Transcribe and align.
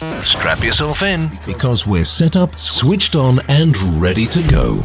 Strap 0.00 0.64
yourself 0.64 1.02
in. 1.02 1.30
because 1.44 1.86
we're 1.86 2.06
set 2.06 2.34
up, 2.34 2.54
switched 2.54 3.14
on, 3.14 3.38
and 3.48 3.76
ready 4.00 4.24
to 4.28 4.42
go. 4.44 4.82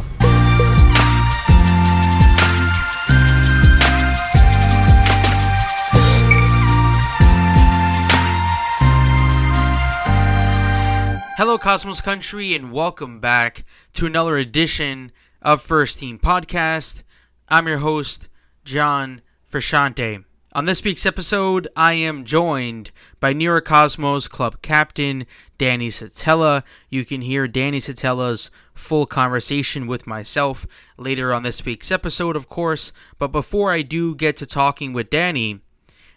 Hello, 11.38 11.56
Cosmos 11.58 12.00
Country, 12.02 12.54
and 12.54 12.72
welcome 12.72 13.18
back 13.20 13.64
to 13.94 14.04
another 14.04 14.36
edition 14.36 15.12
of 15.40 15.62
First 15.62 15.98
Team 15.98 16.18
Podcast. 16.18 17.02
I'm 17.48 17.66
your 17.66 17.78
host, 17.78 18.28
John 18.64 19.22
Frashante. 19.50 20.24
On 20.56 20.64
this 20.64 20.82
week's 20.82 21.04
episode, 21.04 21.68
I 21.76 21.92
am 21.92 22.24
joined 22.24 22.90
by 23.20 23.34
New 23.34 23.44
York 23.44 23.66
Cosmos 23.66 24.26
club 24.26 24.62
captain 24.62 25.26
Danny 25.58 25.90
Szetela. 25.90 26.62
You 26.88 27.04
can 27.04 27.20
hear 27.20 27.46
Danny 27.46 27.78
Szetela's 27.78 28.50
full 28.72 29.04
conversation 29.04 29.86
with 29.86 30.06
myself 30.06 30.66
later 30.96 31.34
on 31.34 31.42
this 31.42 31.62
week's 31.66 31.92
episode, 31.92 32.36
of 32.36 32.48
course. 32.48 32.90
But 33.18 33.32
before 33.32 33.70
I 33.70 33.82
do 33.82 34.14
get 34.14 34.38
to 34.38 34.46
talking 34.46 34.94
with 34.94 35.10
Danny, 35.10 35.60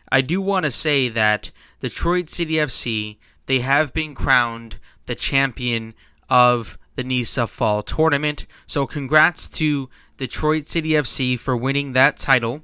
I 0.10 0.22
do 0.22 0.40
want 0.42 0.64
to 0.64 0.72
say 0.72 1.10
that 1.10 1.52
Detroit 1.82 2.30
City 2.30 2.54
FC, 2.54 3.18
they 3.46 3.60
have 3.60 3.94
been 3.94 4.16
crowned 4.16 4.78
the 5.06 5.16
champion 5.16 5.96
of 6.30 6.78
the 6.96 7.04
NISA 7.04 7.48
Fall 7.48 7.84
Tournament. 7.84 8.46
So 8.68 8.88
congrats 8.88 9.50
to 9.50 9.90
Detroit 10.16 10.70
City 10.70 10.92
FC 10.92 11.38
for 11.38 11.58
winning 11.58 11.92
that 11.92 12.16
title. 12.16 12.64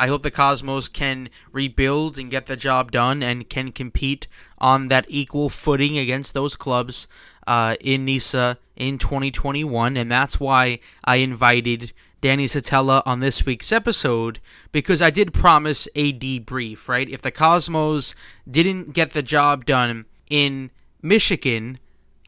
I 0.00 0.06
hope 0.06 0.22
the 0.22 0.30
Cosmos 0.30 0.88
can 0.88 1.28
rebuild 1.52 2.16
and 2.16 2.30
get 2.30 2.46
the 2.46 2.56
job 2.56 2.90
done 2.90 3.22
and 3.22 3.50
can 3.50 3.70
compete 3.70 4.26
on 4.56 4.88
that 4.88 5.04
equal 5.08 5.50
footing 5.50 5.98
against 5.98 6.32
those 6.32 6.56
clubs 6.56 7.06
uh, 7.46 7.76
in 7.82 8.06
NISA 8.06 8.56
in 8.76 8.96
2021. 8.96 9.98
And 9.98 10.10
that's 10.10 10.40
why 10.40 10.80
I 11.04 11.16
invited 11.16 11.92
Danny 12.22 12.46
Szetela 12.46 13.02
on 13.04 13.20
this 13.20 13.44
week's 13.44 13.72
episode 13.72 14.40
because 14.72 15.02
I 15.02 15.10
did 15.10 15.34
promise 15.34 15.86
a 15.94 16.14
debrief, 16.14 16.88
right? 16.88 17.08
If 17.08 17.20
the 17.20 17.30
Cosmos 17.30 18.14
didn't 18.50 18.94
get 18.94 19.12
the 19.12 19.22
job 19.22 19.66
done 19.66 20.06
in 20.30 20.70
Michigan, 21.02 21.78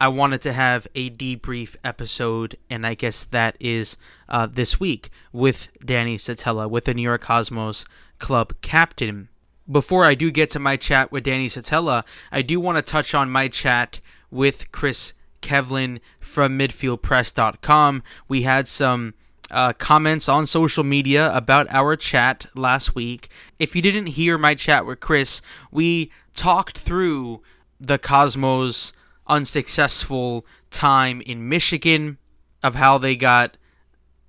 I 0.02 0.08
wanted 0.08 0.42
to 0.42 0.52
have 0.52 0.88
a 0.96 1.10
debrief 1.10 1.76
episode, 1.84 2.56
and 2.68 2.84
I 2.84 2.94
guess 2.94 3.22
that 3.26 3.56
is 3.60 3.96
uh, 4.28 4.48
this 4.50 4.80
week 4.80 5.10
with 5.32 5.68
Danny 5.78 6.16
Szetela, 6.16 6.68
with 6.68 6.86
the 6.86 6.94
New 6.94 7.02
York 7.02 7.20
Cosmos 7.20 7.84
club 8.18 8.52
captain. 8.62 9.28
Before 9.70 10.04
I 10.04 10.14
do 10.14 10.32
get 10.32 10.50
to 10.50 10.58
my 10.58 10.76
chat 10.76 11.12
with 11.12 11.22
Danny 11.22 11.46
Szetela, 11.46 12.02
I 12.32 12.42
do 12.42 12.58
want 12.58 12.78
to 12.78 12.82
touch 12.82 13.14
on 13.14 13.30
my 13.30 13.46
chat 13.46 14.00
with 14.28 14.72
Chris 14.72 15.12
Kivlehan 15.40 16.00
from 16.18 16.58
MidfieldPress.com. 16.58 18.02
We 18.26 18.42
had 18.42 18.66
some 18.66 19.14
uh, 19.52 19.72
comments 19.72 20.28
on 20.28 20.48
social 20.48 20.82
media 20.82 21.32
about 21.32 21.68
our 21.70 21.94
chat 21.94 22.46
last 22.56 22.96
week. 22.96 23.28
If 23.60 23.76
you 23.76 23.82
didn't 23.82 24.06
hear 24.06 24.36
my 24.36 24.56
chat 24.56 24.84
with 24.84 24.98
Chris, 24.98 25.42
we 25.70 26.10
talked 26.34 26.76
through 26.76 27.40
the 27.78 27.98
Cosmos' 27.98 28.92
unsuccessful 29.26 30.46
time 30.70 31.20
in 31.22 31.48
Michigan, 31.48 32.18
of 32.62 32.76
how 32.76 32.98
they 32.98 33.16
got 33.16 33.56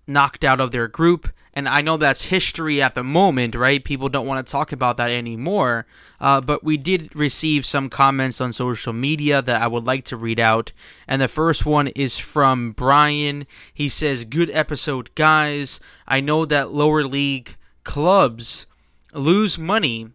knocked 0.08 0.44
out 0.44 0.60
of 0.60 0.72
their 0.72 0.88
group. 0.88 1.30
And 1.54 1.70
I 1.70 1.82
know 1.82 1.98
that's 1.98 2.26
history 2.26 2.82
at 2.82 2.96
the 2.96 3.04
moment, 3.04 3.54
right? 3.54 3.84
People 3.84 4.10
don't 4.10 4.26
want 4.26 4.46
to 4.46 4.52
talk 4.52 4.72
about 4.72 4.98
that 4.98 5.12
anymore. 5.12 5.86
Uh, 6.20 6.42
but 6.42 6.64
we 6.64 6.78
did 6.78 7.16
receive 7.16 7.66
some 7.66 7.90
comments 7.90 8.42
on 8.42 8.54
social 8.54 8.94
media 8.94 9.42
that 9.42 9.62
I 9.62 9.68
would 9.68 9.84
like 9.84 10.04
to 10.06 10.18
read 10.18 10.40
out. 10.40 10.72
And 11.08 11.22
the 11.22 11.28
first 11.28 11.66
one 11.66 11.88
is 11.90 12.18
from 12.18 12.72
Brian. 12.72 13.46
He 13.72 13.88
says, 13.88 14.26
Good 14.26 14.50
episode, 14.50 15.14
guys. 15.16 15.80
I 16.08 16.22
know 16.22 16.46
that 16.46 16.74
lower 16.74 17.04
league 17.04 17.56
clubs 17.84 18.66
lose 19.14 19.58
money, 19.60 20.10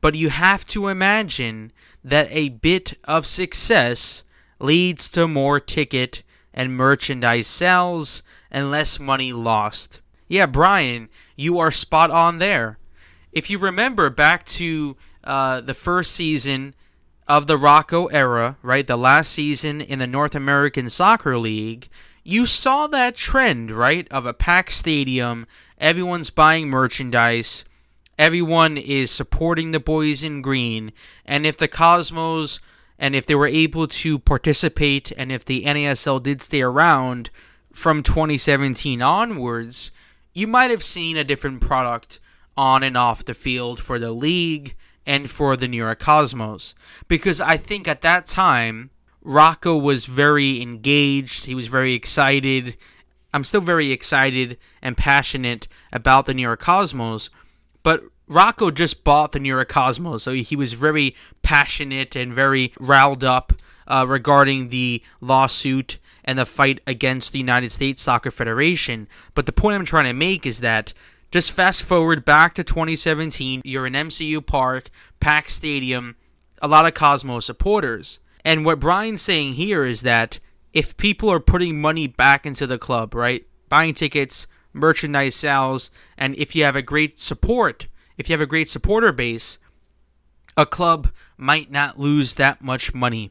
but 0.00 0.14
you 0.14 0.30
have 0.30 0.64
to 0.68 0.88
imagine 0.88 1.72
that 2.02 2.28
a 2.30 2.48
bit 2.48 2.94
of 3.04 3.26
success 3.26 4.24
leads 4.58 5.08
to 5.10 5.28
more 5.28 5.60
ticket 5.60 6.22
and 6.52 6.76
merchandise 6.76 7.46
sales 7.46 8.22
and 8.50 8.70
less 8.70 8.98
money 8.98 9.32
lost. 9.32 10.00
Yeah, 10.26 10.46
Brian, 10.46 11.08
you 11.36 11.58
are 11.58 11.70
spot 11.70 12.10
on 12.10 12.38
there. 12.38 12.78
If 13.32 13.48
you 13.50 13.58
remember 13.58 14.10
back 14.10 14.44
to 14.46 14.96
uh, 15.24 15.60
the 15.60 15.74
first 15.74 16.14
season 16.14 16.74
of 17.26 17.46
the 17.46 17.58
Rocco 17.58 18.06
era, 18.06 18.56
right, 18.62 18.86
the 18.86 18.96
last 18.96 19.30
season 19.32 19.80
in 19.80 19.98
the 19.98 20.06
North 20.06 20.34
American 20.34 20.90
Soccer 20.90 21.38
League, 21.38 21.88
you 22.24 22.46
saw 22.46 22.86
that 22.88 23.14
trend, 23.14 23.70
right, 23.70 24.06
of 24.10 24.26
a 24.26 24.34
packed 24.34 24.72
stadium, 24.72 25.46
everyone's 25.78 26.30
buying 26.30 26.68
merchandise, 26.68 27.64
everyone 28.18 28.76
is 28.76 29.10
supporting 29.10 29.72
the 29.72 29.80
boys 29.80 30.22
in 30.22 30.42
green, 30.42 30.92
and 31.24 31.46
if 31.46 31.56
the 31.56 31.68
Cosmos 31.68 32.60
and 32.98 33.14
if 33.14 33.26
they 33.26 33.34
were 33.34 33.46
able 33.46 33.86
to 33.86 34.18
participate 34.18 35.12
and 35.16 35.30
if 35.30 35.44
the 35.44 35.64
NASL 35.64 36.22
did 36.22 36.42
stay 36.42 36.62
around 36.62 37.30
from 37.72 38.02
2017 38.02 39.00
onwards, 39.00 39.92
you 40.34 40.46
might 40.46 40.70
have 40.70 40.82
seen 40.82 41.16
a 41.16 41.24
different 41.24 41.60
product 41.60 42.18
on 42.56 42.82
and 42.82 42.96
off 42.96 43.24
the 43.24 43.34
field 43.34 43.80
for 43.80 43.98
the 43.98 44.10
league 44.10 44.74
and 45.06 45.30
for 45.30 45.56
the 45.56 45.68
New 45.68 45.76
York 45.76 46.00
Cosmos. 46.00 46.74
Because 47.06 47.40
I 47.40 47.56
think 47.56 47.86
at 47.86 48.02
that 48.02 48.26
time, 48.26 48.90
Rocco 49.22 49.76
was 49.76 50.04
very 50.04 50.60
engaged, 50.60 51.46
he 51.46 51.54
was 51.54 51.68
very 51.68 51.94
excited. 51.94 52.76
I'm 53.32 53.44
still 53.44 53.60
very 53.60 53.92
excited 53.92 54.58
and 54.82 54.96
passionate 54.96 55.68
about 55.92 56.26
the 56.26 56.34
New 56.34 56.42
York 56.42 56.60
Cosmos, 56.60 57.30
but 57.82 58.02
Rocco 58.28 58.70
just 58.70 59.04
bought 59.04 59.32
the 59.32 59.40
New 59.40 59.48
York 59.48 59.68
Cosmos, 59.68 60.22
so 60.22 60.32
he 60.32 60.56
was 60.56 60.74
very 60.74 61.16
passionate 61.42 62.14
and 62.14 62.32
very 62.34 62.72
riled 62.78 63.24
up 63.24 63.52
uh, 63.86 64.04
regarding 64.08 64.68
the 64.68 65.02
lawsuit 65.20 65.98
and 66.24 66.38
the 66.38 66.44
fight 66.44 66.80
against 66.86 67.32
the 67.32 67.38
United 67.38 67.72
States 67.72 68.02
Soccer 68.02 68.30
Federation. 68.30 69.08
But 69.34 69.46
the 69.46 69.52
point 69.52 69.76
I'm 69.76 69.86
trying 69.86 70.04
to 70.04 70.12
make 70.12 70.44
is 70.44 70.60
that 70.60 70.92
just 71.30 71.52
fast 71.52 71.82
forward 71.82 72.24
back 72.24 72.54
to 72.54 72.64
2017, 72.64 73.62
you're 73.64 73.86
in 73.86 73.94
MCU 73.94 74.44
Park, 74.44 74.90
packed 75.20 75.50
stadium, 75.50 76.16
a 76.60 76.68
lot 76.68 76.86
of 76.86 76.94
Cosmos 76.94 77.46
supporters. 77.46 78.20
And 78.44 78.64
what 78.64 78.80
Brian's 78.80 79.22
saying 79.22 79.54
here 79.54 79.84
is 79.84 80.02
that 80.02 80.38
if 80.72 80.96
people 80.96 81.30
are 81.30 81.40
putting 81.40 81.80
money 81.80 82.06
back 82.06 82.44
into 82.44 82.66
the 82.66 82.78
club, 82.78 83.14
right, 83.14 83.46
buying 83.68 83.94
tickets, 83.94 84.46
merchandise 84.72 85.34
sales, 85.34 85.90
and 86.16 86.34
if 86.36 86.54
you 86.54 86.64
have 86.64 86.76
a 86.76 86.82
great 86.82 87.18
support, 87.18 87.88
if 88.18 88.28
you 88.28 88.34
have 88.34 88.42
a 88.42 88.46
great 88.46 88.68
supporter 88.68 89.12
base, 89.12 89.58
a 90.56 90.66
club 90.66 91.10
might 91.36 91.70
not 91.70 91.98
lose 91.98 92.34
that 92.34 92.62
much 92.62 92.92
money. 92.92 93.30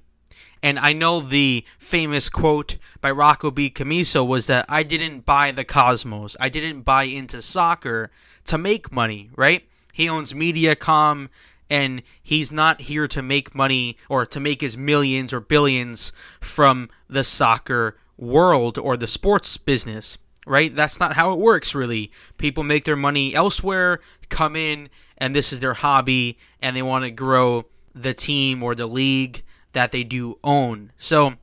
And 0.63 0.79
I 0.79 0.93
know 0.93 1.19
the 1.19 1.63
famous 1.77 2.29
quote 2.29 2.77
by 2.99 3.11
Rocco 3.11 3.51
B. 3.51 3.69
Commisso 3.69 4.25
was 4.25 4.47
that 4.47 4.65
I 4.67 4.81
didn't 4.81 5.25
buy 5.25 5.51
the 5.51 5.63
Cosmos. 5.65 6.35
I 6.39 6.49
didn't 6.49 6.81
buy 6.81 7.03
into 7.03 7.41
soccer 7.41 8.09
to 8.45 8.57
make 8.57 8.91
money, 8.91 9.29
right? 9.35 9.67
He 9.93 10.09
owns 10.09 10.33
Mediacom 10.33 11.29
and 11.69 12.01
he's 12.23 12.51
not 12.51 12.81
here 12.81 13.07
to 13.09 13.21
make 13.21 13.53
money 13.53 13.97
or 14.09 14.25
to 14.25 14.39
make 14.39 14.61
his 14.61 14.77
millions 14.77 15.33
or 15.33 15.39
billions 15.39 16.13
from 16.39 16.89
the 17.09 17.23
soccer 17.23 17.97
world 18.17 18.77
or 18.77 18.97
the 18.97 19.07
sports 19.07 19.57
business, 19.57 20.17
right? 20.47 20.75
That's 20.75 20.99
not 20.99 21.13
how 21.13 21.33
it 21.33 21.39
works, 21.39 21.75
really. 21.75 22.11
People 22.37 22.63
make 22.63 22.85
their 22.85 22.95
money 22.95 23.35
elsewhere, 23.35 23.99
come 24.29 24.55
in, 24.55 24.89
and 25.17 25.35
this 25.35 25.51
is 25.51 25.59
their 25.59 25.73
hobby, 25.73 26.37
and 26.61 26.75
they 26.75 26.81
want 26.81 27.03
to 27.03 27.11
grow 27.11 27.65
the 27.93 28.13
team 28.13 28.63
or 28.63 28.73
the 28.73 28.87
league 28.87 29.43
that 29.73 29.91
they 29.91 30.03
do 30.03 30.39
own. 30.43 30.91
So 30.97 31.33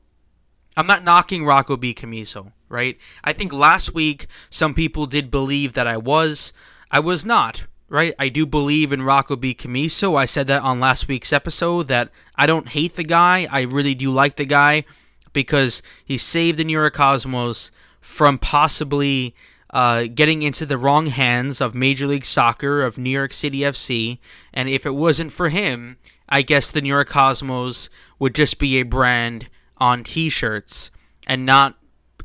I'm 0.75 0.87
not 0.87 1.03
knocking 1.03 1.45
Rocco 1.45 1.77
B. 1.77 1.93
Commisso, 1.93 2.51
right? 2.67 2.97
I 3.23 3.33
think 3.33 3.53
last 3.53 3.93
week 3.93 4.27
some 4.49 4.73
people 4.73 5.05
did 5.05 5.31
believe 5.31 5.73
that 5.73 5.87
I 5.87 5.97
was. 5.97 6.51
I 6.89 6.99
was 6.99 7.25
not, 7.25 7.63
right? 7.89 8.13
I 8.17 8.29
do 8.29 8.45
believe 8.45 8.91
in 8.91 9.03
Rocco 9.03 9.35
B. 9.35 9.53
Commisso. 9.53 10.17
I 10.17 10.25
said 10.25 10.47
that 10.47 10.63
on 10.63 10.79
last 10.79 11.07
week's 11.07 11.33
episode 11.33 11.87
that 11.89 12.09
I 12.35 12.45
don't 12.45 12.69
hate 12.69 12.95
the 12.95 13.03
guy. 13.03 13.47
I 13.51 13.61
really 13.61 13.95
do 13.95 14.11
like 14.11 14.35
the 14.35 14.45
guy 14.45 14.85
because 15.33 15.81
he 16.03 16.17
saved 16.17 16.57
the 16.57 16.63
New 16.63 16.73
York 16.73 16.93
Cosmos 16.93 17.71
from 18.05 18.37
possibly 18.37 19.35
uh, 19.71 20.05
getting 20.13 20.43
into 20.43 20.65
the 20.65 20.77
wrong 20.77 21.07
hands 21.07 21.59
of 21.59 21.73
Major 21.73 22.05
League 22.07 22.23
Soccer, 22.23 22.83
of 22.83 22.97
New 22.97 23.09
York 23.09 23.33
City 23.33 23.59
FC. 23.59 24.19
And 24.53 24.69
if 24.69 24.85
it 24.85 24.93
wasn't 24.93 25.33
for 25.33 25.49
him, 25.49 25.97
I 26.29 26.43
guess 26.43 26.69
the 26.69 26.81
New 26.81 26.89
York 26.89 27.09
Cosmos 27.09 27.89
would 28.19 28.35
just 28.35 28.59
be 28.59 28.77
a 28.77 28.83
brand 28.83 29.49
on 29.77 30.03
t 30.03 30.29
shirts 30.29 30.91
and 31.27 31.45
not 31.45 31.77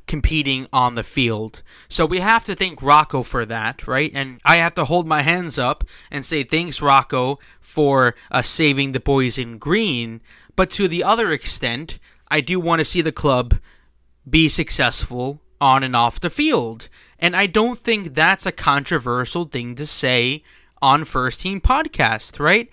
competing 0.07 0.67
on 0.73 0.97
the 0.97 1.03
field. 1.03 1.63
So 1.89 2.05
we 2.05 2.19
have 2.19 2.45
to 2.45 2.55
thank 2.55 2.83
Rocco 2.83 3.23
for 3.23 3.47
that, 3.47 3.89
right? 3.89 4.13
And 4.15 4.39
I 4.45 4.57
have 4.57 4.75
to 4.75 4.85
hold 4.85 5.09
my 5.09 5.23
hands 5.23 5.59
up 5.59 5.83
and 6.11 6.25
say 6.25 6.43
thanks, 6.43 6.83
Rocco, 6.83 7.39
for 7.61 8.15
uh, 8.31 8.43
saving 8.43 8.93
the 8.93 9.01
boys 9.01 9.39
in 9.39 9.59
green. 9.59 10.21
But 10.57 10.71
to 10.73 10.89
the 10.89 11.03
other 11.03 11.31
extent, 11.33 11.99
I 12.29 12.43
do 12.43 12.61
want 12.61 12.81
to 12.81 12.85
see 12.85 13.01
the 13.01 13.13
club 13.13 13.59
be 14.29 14.49
successful 14.49 15.41
on 15.61 15.83
and 15.83 15.95
off 15.95 16.21
the 16.21 16.31
field. 16.31 16.89
And 17.19 17.37
I 17.37 17.47
don't 17.47 17.79
think 17.79 18.15
that's 18.15 18.47
a 18.47 18.53
controversial 18.53 19.45
thing 19.45 19.75
to 19.77 19.87
say 19.87 20.43
on 20.81 21.05
First 21.05 21.41
Team 21.41 21.61
Podcast, 21.61 22.41
right? 22.41 22.71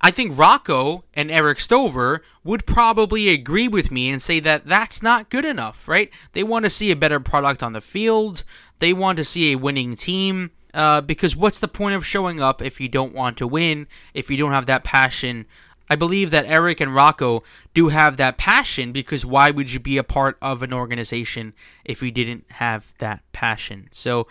I 0.00 0.10
think 0.10 0.38
Rocco 0.38 1.04
and 1.12 1.30
Erik 1.30 1.60
Stover 1.60 2.22
would 2.42 2.64
probably 2.64 3.28
agree 3.28 3.68
with 3.68 3.90
me 3.90 4.08
and 4.08 4.22
say 4.22 4.40
that 4.40 4.64
that's 4.64 5.02
not 5.02 5.28
good 5.28 5.44
enough, 5.44 5.86
right? 5.88 6.10
They 6.32 6.42
want 6.42 6.64
to 6.64 6.70
see 6.70 6.90
a 6.90 6.96
better 6.96 7.20
product 7.20 7.62
on 7.62 7.74
the 7.74 7.82
field. 7.82 8.44
They 8.78 8.94
want 8.94 9.18
to 9.18 9.24
see 9.24 9.52
a 9.52 9.58
winning 9.58 9.96
team. 9.96 10.52
Uh, 10.72 11.00
because 11.00 11.36
what's 11.36 11.58
the 11.58 11.68
point 11.68 11.96
of 11.96 12.06
showing 12.06 12.40
up 12.40 12.62
if 12.62 12.80
you 12.80 12.88
don't 12.88 13.12
want 13.12 13.36
to 13.36 13.46
win, 13.46 13.88
if 14.14 14.30
you 14.30 14.36
don't 14.36 14.52
have 14.52 14.66
that 14.66 14.84
passion? 14.84 15.44
I 15.90 15.96
believe 15.96 16.30
that 16.30 16.46
Erik 16.46 16.80
and 16.80 16.94
Rocco 16.94 17.42
do 17.74 17.88
have 17.88 18.16
that 18.16 18.38
passion 18.38 18.92
because 18.92 19.26
why 19.26 19.50
would 19.50 19.72
you 19.72 19.80
be 19.80 19.98
a 19.98 20.04
part 20.04 20.38
of 20.40 20.62
an 20.62 20.72
organization 20.72 21.52
if 21.84 22.00
you 22.00 22.12
didn't 22.12 22.44
have 22.52 22.94
that 22.98 23.22
passion? 23.32 23.88
So, 23.90 24.28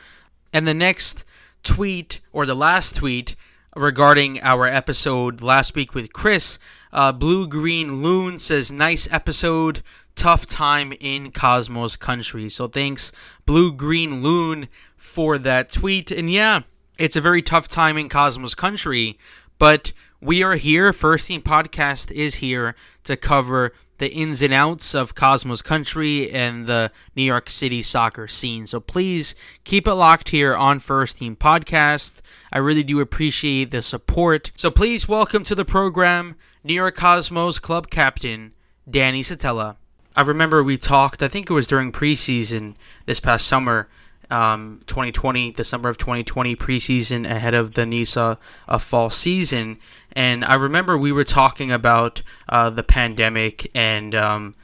and 0.54 0.66
the 0.66 0.74
next 0.74 1.26
tweet 1.62 2.22
or 2.32 2.46
the 2.46 2.56
last 2.56 2.96
tweet 2.96 3.36
regarding 3.76 4.42
our 4.42 4.66
episode 4.66 5.42
last 5.42 5.76
week 5.76 5.94
with 5.94 6.14
Chris. 6.14 6.60
Uh, 6.92 7.12
Blue 7.12 7.48
Green 7.48 8.02
Loon 8.02 8.40
says, 8.40 8.72
Nice 8.72 9.12
episode. 9.12 9.84
Tough 10.16 10.46
time 10.46 10.94
in 11.00 11.32
Cosmos 11.32 11.96
country. 11.96 12.50
So 12.50 12.68
thanks, 12.68 13.12
Blue 13.46 13.72
Green 13.72 14.22
Loon, 14.22 14.68
for 14.98 15.38
that 15.38 15.72
tweet. 15.72 16.12
And 16.12 16.30
yeah, 16.30 16.62
it's 16.98 17.16
a 17.16 17.22
very 17.22 17.42
tough 17.42 17.68
time 17.68 17.98
in 17.98 18.10
Cosmos 18.10 18.56
country, 18.56 19.18
but 19.58 19.94
we 20.21 20.44
are 20.44 20.56
here. 20.56 20.92
First 20.92 21.27
Team 21.27 21.42
Podcast 21.42 22.12
is 22.12 22.36
here 22.36 22.75
to 23.06 23.16
cover 23.16 23.71
the 24.00 24.12
ins 24.12 24.42
and 24.42 24.54
outs 24.54 24.94
of 24.94 25.16
Cosmos 25.16 25.62
Country 25.62 26.30
and 26.31 26.68
the 26.68 26.92
New 27.16 27.24
York 27.24 27.50
City 27.50 27.81
soccer 27.81 28.27
scene. 28.27 28.68
So 28.68 28.80
please 28.80 29.33
keep 29.63 29.88
it 29.88 29.94
locked 29.94 30.30
here 30.30 30.56
on 30.56 30.80
First 30.80 31.18
Team 31.18 31.36
Podcast. 31.36 32.21
I 32.51 32.57
really 32.57 32.83
do 32.83 33.00
appreciate 33.00 33.71
the 33.71 33.81
support. 33.81 34.51
So 34.56 34.69
please 34.69 35.07
welcome 35.07 35.44
to 35.44 35.56
the 35.56 35.66
program 35.66 36.36
New 36.63 36.74
York 36.74 36.95
Cosmos 36.95 37.60
club 37.60 37.89
captain 37.89 38.54
Danny 38.89 39.24
Szetela. 39.24 39.77
I 40.15 40.22
remember 40.22 40.63
we 40.63 40.77
talked, 40.77 41.24
I 41.24 41.30
think 41.30 41.50
it 41.50 41.54
was 41.54 41.68
during 41.68 41.94
preseason 41.94 42.75
this 43.06 43.22
past 43.22 43.48
summer, 43.48 43.88
um, 44.30 44.81
2020, 44.88 45.52
the 45.52 45.64
summer 45.64 45.90
of 45.90 45.98
2020 45.98 46.56
preseason 46.56 47.30
ahead 47.30 47.54
of 47.54 47.74
the 47.74 47.86
NISA 47.86 48.38
uh, 48.68 48.78
fall 48.78 49.10
season. 49.10 49.78
And 50.14 50.46
I 50.46 50.56
remember 50.56 50.98
we 50.98 51.12
were 51.12 51.24
talking 51.24 51.72
about 51.72 52.22
uh, 52.48 52.70
the 52.70 52.84
pandemic 52.84 53.70
and 53.74 54.14
um, 54.14 54.56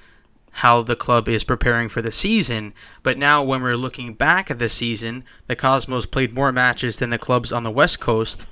how 0.52 0.82
the 0.82 0.96
club 0.96 1.28
is 1.28 1.44
preparing 1.44 1.90
for 1.90 2.02
the 2.02 2.12
season. 2.12 2.74
But 3.04 3.18
now, 3.18 3.44
when 3.44 3.62
we're 3.62 3.76
looking 3.76 4.14
back 4.14 4.50
at 4.50 4.60
the 4.60 4.70
season, 4.70 5.24
the 5.48 5.56
Cosmos 5.56 6.06
played 6.06 6.34
more 6.34 6.52
matches 6.52 6.98
than 6.98 7.10
the 7.10 7.18
clubs 7.18 7.52
on 7.52 7.64
the 7.64 7.72
West 7.72 8.00
Coast 8.00 8.46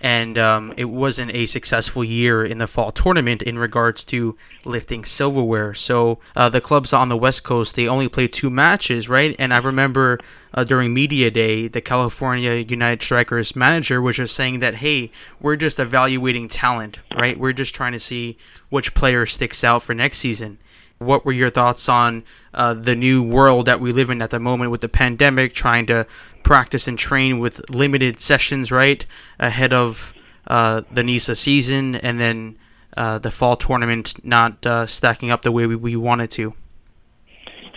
and 0.00 0.38
um, 0.38 0.72
it 0.76 0.86
wasn't 0.86 1.34
a 1.34 1.46
successful 1.46 2.02
year 2.02 2.44
in 2.44 2.58
the 2.58 2.66
fall 2.66 2.90
tournament 2.90 3.42
in 3.42 3.58
regards 3.58 4.04
to 4.06 4.36
lifting 4.64 5.04
silverware. 5.04 5.74
So 5.74 6.18
uh, 6.34 6.48
the 6.48 6.60
clubs 6.60 6.92
on 6.92 7.08
the 7.08 7.16
West 7.16 7.44
Coast 7.44 7.74
they 7.74 7.86
only 7.86 8.08
played 8.08 8.32
two 8.32 8.50
matches, 8.50 9.08
right? 9.08 9.36
And 9.38 9.52
I 9.52 9.58
remember 9.58 10.18
uh, 10.54 10.64
during 10.64 10.94
media 10.94 11.30
day, 11.30 11.68
the 11.68 11.80
California 11.80 12.52
United 12.54 13.02
Strikers 13.02 13.54
manager 13.54 14.00
was 14.00 14.16
just 14.16 14.34
saying 14.34 14.60
that, 14.60 14.76
hey, 14.76 15.12
we're 15.40 15.56
just 15.56 15.78
evaluating 15.78 16.48
talent, 16.48 16.98
right? 17.16 17.38
We're 17.38 17.52
just 17.52 17.74
trying 17.74 17.92
to 17.92 18.00
see 18.00 18.38
which 18.68 18.94
player 18.94 19.26
sticks 19.26 19.62
out 19.62 19.82
for 19.82 19.94
next 19.94 20.18
season. 20.18 20.58
What 21.00 21.24
were 21.24 21.32
your 21.32 21.48
thoughts 21.48 21.88
on 21.88 22.24
uh, 22.52 22.74
the 22.74 22.94
new 22.94 23.22
world 23.22 23.64
that 23.64 23.80
we 23.80 23.90
live 23.90 24.10
in 24.10 24.20
at 24.20 24.28
the 24.28 24.38
moment 24.38 24.70
with 24.70 24.82
the 24.82 24.88
pandemic, 24.88 25.54
trying 25.54 25.86
to 25.86 26.06
practice 26.42 26.86
and 26.86 26.98
train 26.98 27.38
with 27.38 27.70
limited 27.70 28.20
sessions, 28.20 28.70
right, 28.70 29.06
ahead 29.38 29.72
of 29.72 30.12
uh, 30.46 30.82
the 30.92 31.02
NISA 31.02 31.36
season, 31.36 31.94
and 31.94 32.20
then 32.20 32.58
uh, 32.98 33.16
the 33.16 33.30
fall 33.30 33.56
tournament 33.56 34.22
not 34.22 34.66
uh, 34.66 34.84
stacking 34.84 35.30
up 35.30 35.40
the 35.40 35.50
way 35.50 35.66
we, 35.66 35.74
we 35.74 35.96
wanted 35.96 36.30
to. 36.32 36.52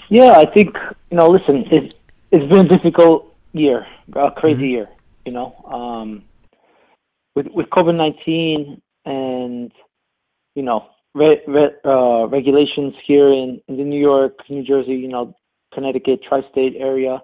Yeah, 0.10 0.34
I 0.34 0.46
think 0.46 0.76
you 1.10 1.16
know. 1.18 1.30
Listen, 1.30 1.64
it, 1.72 1.96
it's 2.30 2.52
been 2.52 2.66
a 2.66 2.68
difficult 2.68 3.34
year, 3.54 3.88
a 4.18 4.32
crazy 4.32 4.64
mm-hmm. 4.64 4.70
year. 4.70 4.90
You 5.26 5.32
know, 5.32 5.56
um, 5.66 6.24
with 7.36 7.48
with 7.48 7.70
COVID 7.70 7.96
nineteen 7.96 8.82
and 9.06 9.72
you 10.56 10.64
know 10.64 10.90
regulations 11.16 12.94
here 13.06 13.30
in, 13.32 13.62
the 13.68 13.84
New 13.84 14.00
York, 14.00 14.40
New 14.50 14.64
Jersey, 14.64 14.94
you 14.94 15.08
know, 15.08 15.36
Connecticut, 15.74 16.22
tri-state 16.28 16.76
area 16.78 17.20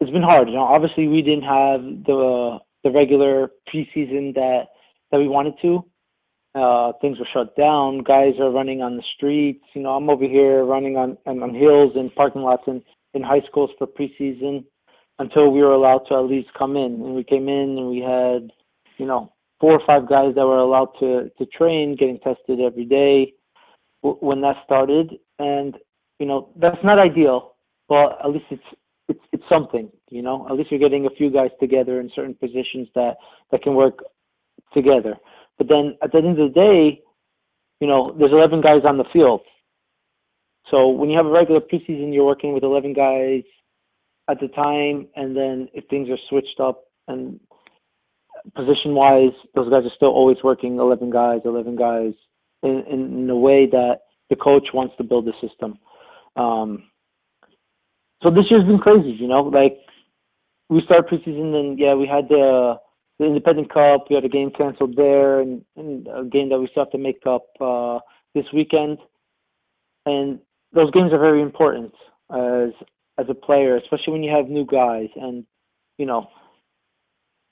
it's 0.00 0.10
been 0.10 0.22
hard. 0.22 0.48
You 0.48 0.54
know, 0.54 0.62
obviously 0.64 1.08
we 1.08 1.22
didn't 1.22 1.42
have 1.42 1.80
the 2.06 2.58
the 2.84 2.90
regular 2.90 3.50
preseason 3.72 4.34
that 4.34 4.66
that 5.10 5.18
we 5.18 5.28
wanted 5.28 5.54
to. 5.62 5.84
Uh, 6.54 6.92
things 7.00 7.18
were 7.18 7.28
shut 7.32 7.56
down. 7.56 8.02
Guys 8.02 8.34
are 8.40 8.50
running 8.50 8.82
on 8.82 8.96
the 8.96 9.02
streets. 9.16 9.64
You 9.74 9.82
know, 9.82 9.90
I'm 9.90 10.08
over 10.08 10.24
here 10.24 10.64
running 10.64 10.96
on 10.96 11.18
on, 11.26 11.42
on 11.42 11.54
hills 11.54 11.92
and 11.96 12.14
parking 12.14 12.42
lots 12.42 12.62
and 12.66 12.82
in 13.14 13.22
high 13.22 13.42
schools 13.48 13.70
for 13.78 13.86
preseason 13.86 14.64
until 15.18 15.50
we 15.50 15.60
were 15.60 15.72
allowed 15.72 16.04
to 16.08 16.14
at 16.14 16.24
least 16.24 16.48
come 16.56 16.76
in. 16.76 16.94
And 16.94 17.14
we 17.14 17.24
came 17.24 17.48
in 17.48 17.76
and 17.78 17.88
we 17.88 17.98
had, 17.98 18.50
you 18.98 19.06
know, 19.06 19.32
four 19.60 19.72
or 19.72 19.80
five 19.86 20.08
guys 20.08 20.34
that 20.34 20.46
were 20.46 20.58
allowed 20.58 20.90
to 21.00 21.30
to 21.38 21.46
train, 21.46 21.96
getting 21.96 22.18
tested 22.20 22.60
every 22.60 22.84
day 22.84 23.34
w- 24.02 24.18
when 24.20 24.40
that 24.42 24.56
started. 24.64 25.18
And 25.38 25.76
you 26.18 26.26
know, 26.26 26.50
that's 26.56 26.82
not 26.84 26.98
ideal, 26.98 27.54
but 27.88 28.18
at 28.24 28.30
least 28.30 28.46
it's 28.50 28.62
it's 29.08 29.20
it's 29.32 29.44
something, 29.48 29.90
you 30.10 30.22
know. 30.22 30.46
At 30.48 30.56
least 30.56 30.70
you're 30.70 30.80
getting 30.80 31.06
a 31.06 31.16
few 31.16 31.30
guys 31.30 31.50
together 31.60 32.00
in 32.00 32.10
certain 32.14 32.34
positions 32.34 32.88
that 32.94 33.16
that 33.50 33.62
can 33.62 33.74
work 33.74 33.98
together. 34.74 35.16
But 35.56 35.68
then 35.68 35.96
at 36.02 36.12
the 36.12 36.18
end 36.18 36.38
of 36.38 36.52
the 36.52 36.54
day, 36.54 37.02
you 37.80 37.86
know, 37.86 38.14
there's 38.18 38.32
11 38.32 38.60
guys 38.60 38.82
on 38.84 38.98
the 38.98 39.04
field. 39.12 39.40
So 40.70 40.88
when 40.88 41.10
you 41.10 41.16
have 41.16 41.26
a 41.26 41.30
regular 41.30 41.60
preseason, 41.60 42.12
you're 42.12 42.26
working 42.26 42.52
with 42.52 42.62
11 42.62 42.92
guys 42.92 43.42
at 44.28 44.38
the 44.40 44.48
time, 44.48 45.08
and 45.16 45.36
then 45.36 45.68
if 45.72 45.86
things 45.88 46.08
are 46.10 46.18
switched 46.28 46.60
up 46.60 46.84
and 47.08 47.40
position-wise, 48.54 49.32
those 49.54 49.70
guys 49.70 49.84
are 49.84 49.94
still 49.96 50.08
always 50.08 50.38
working 50.42 50.78
11 50.78 51.10
guys, 51.10 51.40
11 51.44 51.76
guys 51.76 52.12
in, 52.62 52.84
in, 52.90 53.30
a 53.30 53.36
way 53.36 53.66
that 53.70 54.00
the 54.30 54.36
coach 54.36 54.68
wants 54.74 54.94
to 54.96 55.04
build 55.04 55.26
the 55.26 55.32
system. 55.46 55.78
Um, 56.36 56.84
so 58.22 58.30
this 58.30 58.44
year's 58.50 58.64
been 58.64 58.78
crazy, 58.78 59.10
you 59.10 59.28
know. 59.28 59.42
Like 59.42 59.78
we 60.68 60.82
start 60.84 61.08
preseason, 61.08 61.54
and 61.54 61.78
yeah, 61.78 61.94
we 61.94 62.06
had 62.06 62.28
the 62.28 62.74
the 63.18 63.26
Independent 63.26 63.72
Cup. 63.72 64.06
We 64.08 64.16
had 64.16 64.24
a 64.24 64.28
game 64.28 64.50
canceled 64.50 64.96
there, 64.96 65.40
and, 65.40 65.64
and 65.76 66.06
a 66.08 66.24
game 66.24 66.48
that 66.50 66.58
we 66.58 66.68
still 66.70 66.84
have 66.84 66.92
to 66.92 66.98
make 66.98 67.22
up 67.26 67.46
uh, 67.60 67.98
this 68.34 68.46
weekend. 68.52 68.98
And 70.06 70.40
those 70.72 70.90
games 70.90 71.12
are 71.12 71.18
very 71.18 71.42
important 71.42 71.92
as 72.32 72.70
as 73.18 73.26
a 73.28 73.34
player, 73.34 73.76
especially 73.76 74.12
when 74.12 74.22
you 74.22 74.34
have 74.34 74.48
new 74.48 74.66
guys. 74.66 75.08
And 75.16 75.44
you 75.96 76.06
know, 76.06 76.28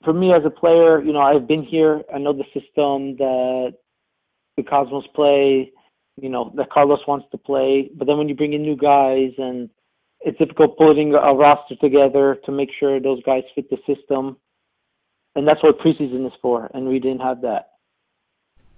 for 0.03 0.13
me 0.13 0.33
as 0.33 0.43
a 0.45 0.49
player, 0.49 1.01
you 1.01 1.13
know, 1.13 1.21
I've 1.21 1.47
been 1.47 1.63
here. 1.63 2.03
I 2.13 2.17
know 2.17 2.33
the 2.33 2.45
system 2.53 3.17
that 3.17 3.75
the 4.55 4.63
Cosmos 4.63 5.05
play. 5.15 5.71
You 6.19 6.29
know 6.29 6.51
that 6.55 6.71
Carlos 6.71 6.99
wants 7.07 7.27
to 7.31 7.37
play, 7.37 7.91
but 7.95 8.07
then 8.07 8.17
when 8.17 8.27
you 8.27 8.33
bring 8.33 8.53
in 8.53 8.63
new 8.63 8.75
guys 8.75 9.33
and 9.37 9.69
it's 10.21 10.37
difficult 10.39 10.75
putting 10.75 11.13
a 11.13 11.33
roster 11.33 11.75
together 11.75 12.39
to 12.45 12.51
make 12.51 12.69
sure 12.79 12.99
those 12.99 13.21
guys 13.21 13.43
fit 13.53 13.69
the 13.69 13.77
system. 13.85 14.37
And 15.35 15.47
that's 15.47 15.61
what 15.61 15.77
preseason 15.77 16.25
is 16.25 16.33
for, 16.41 16.71
and 16.73 16.87
we 16.87 16.97
didn't 16.97 17.21
have 17.21 17.41
that. 17.41 17.73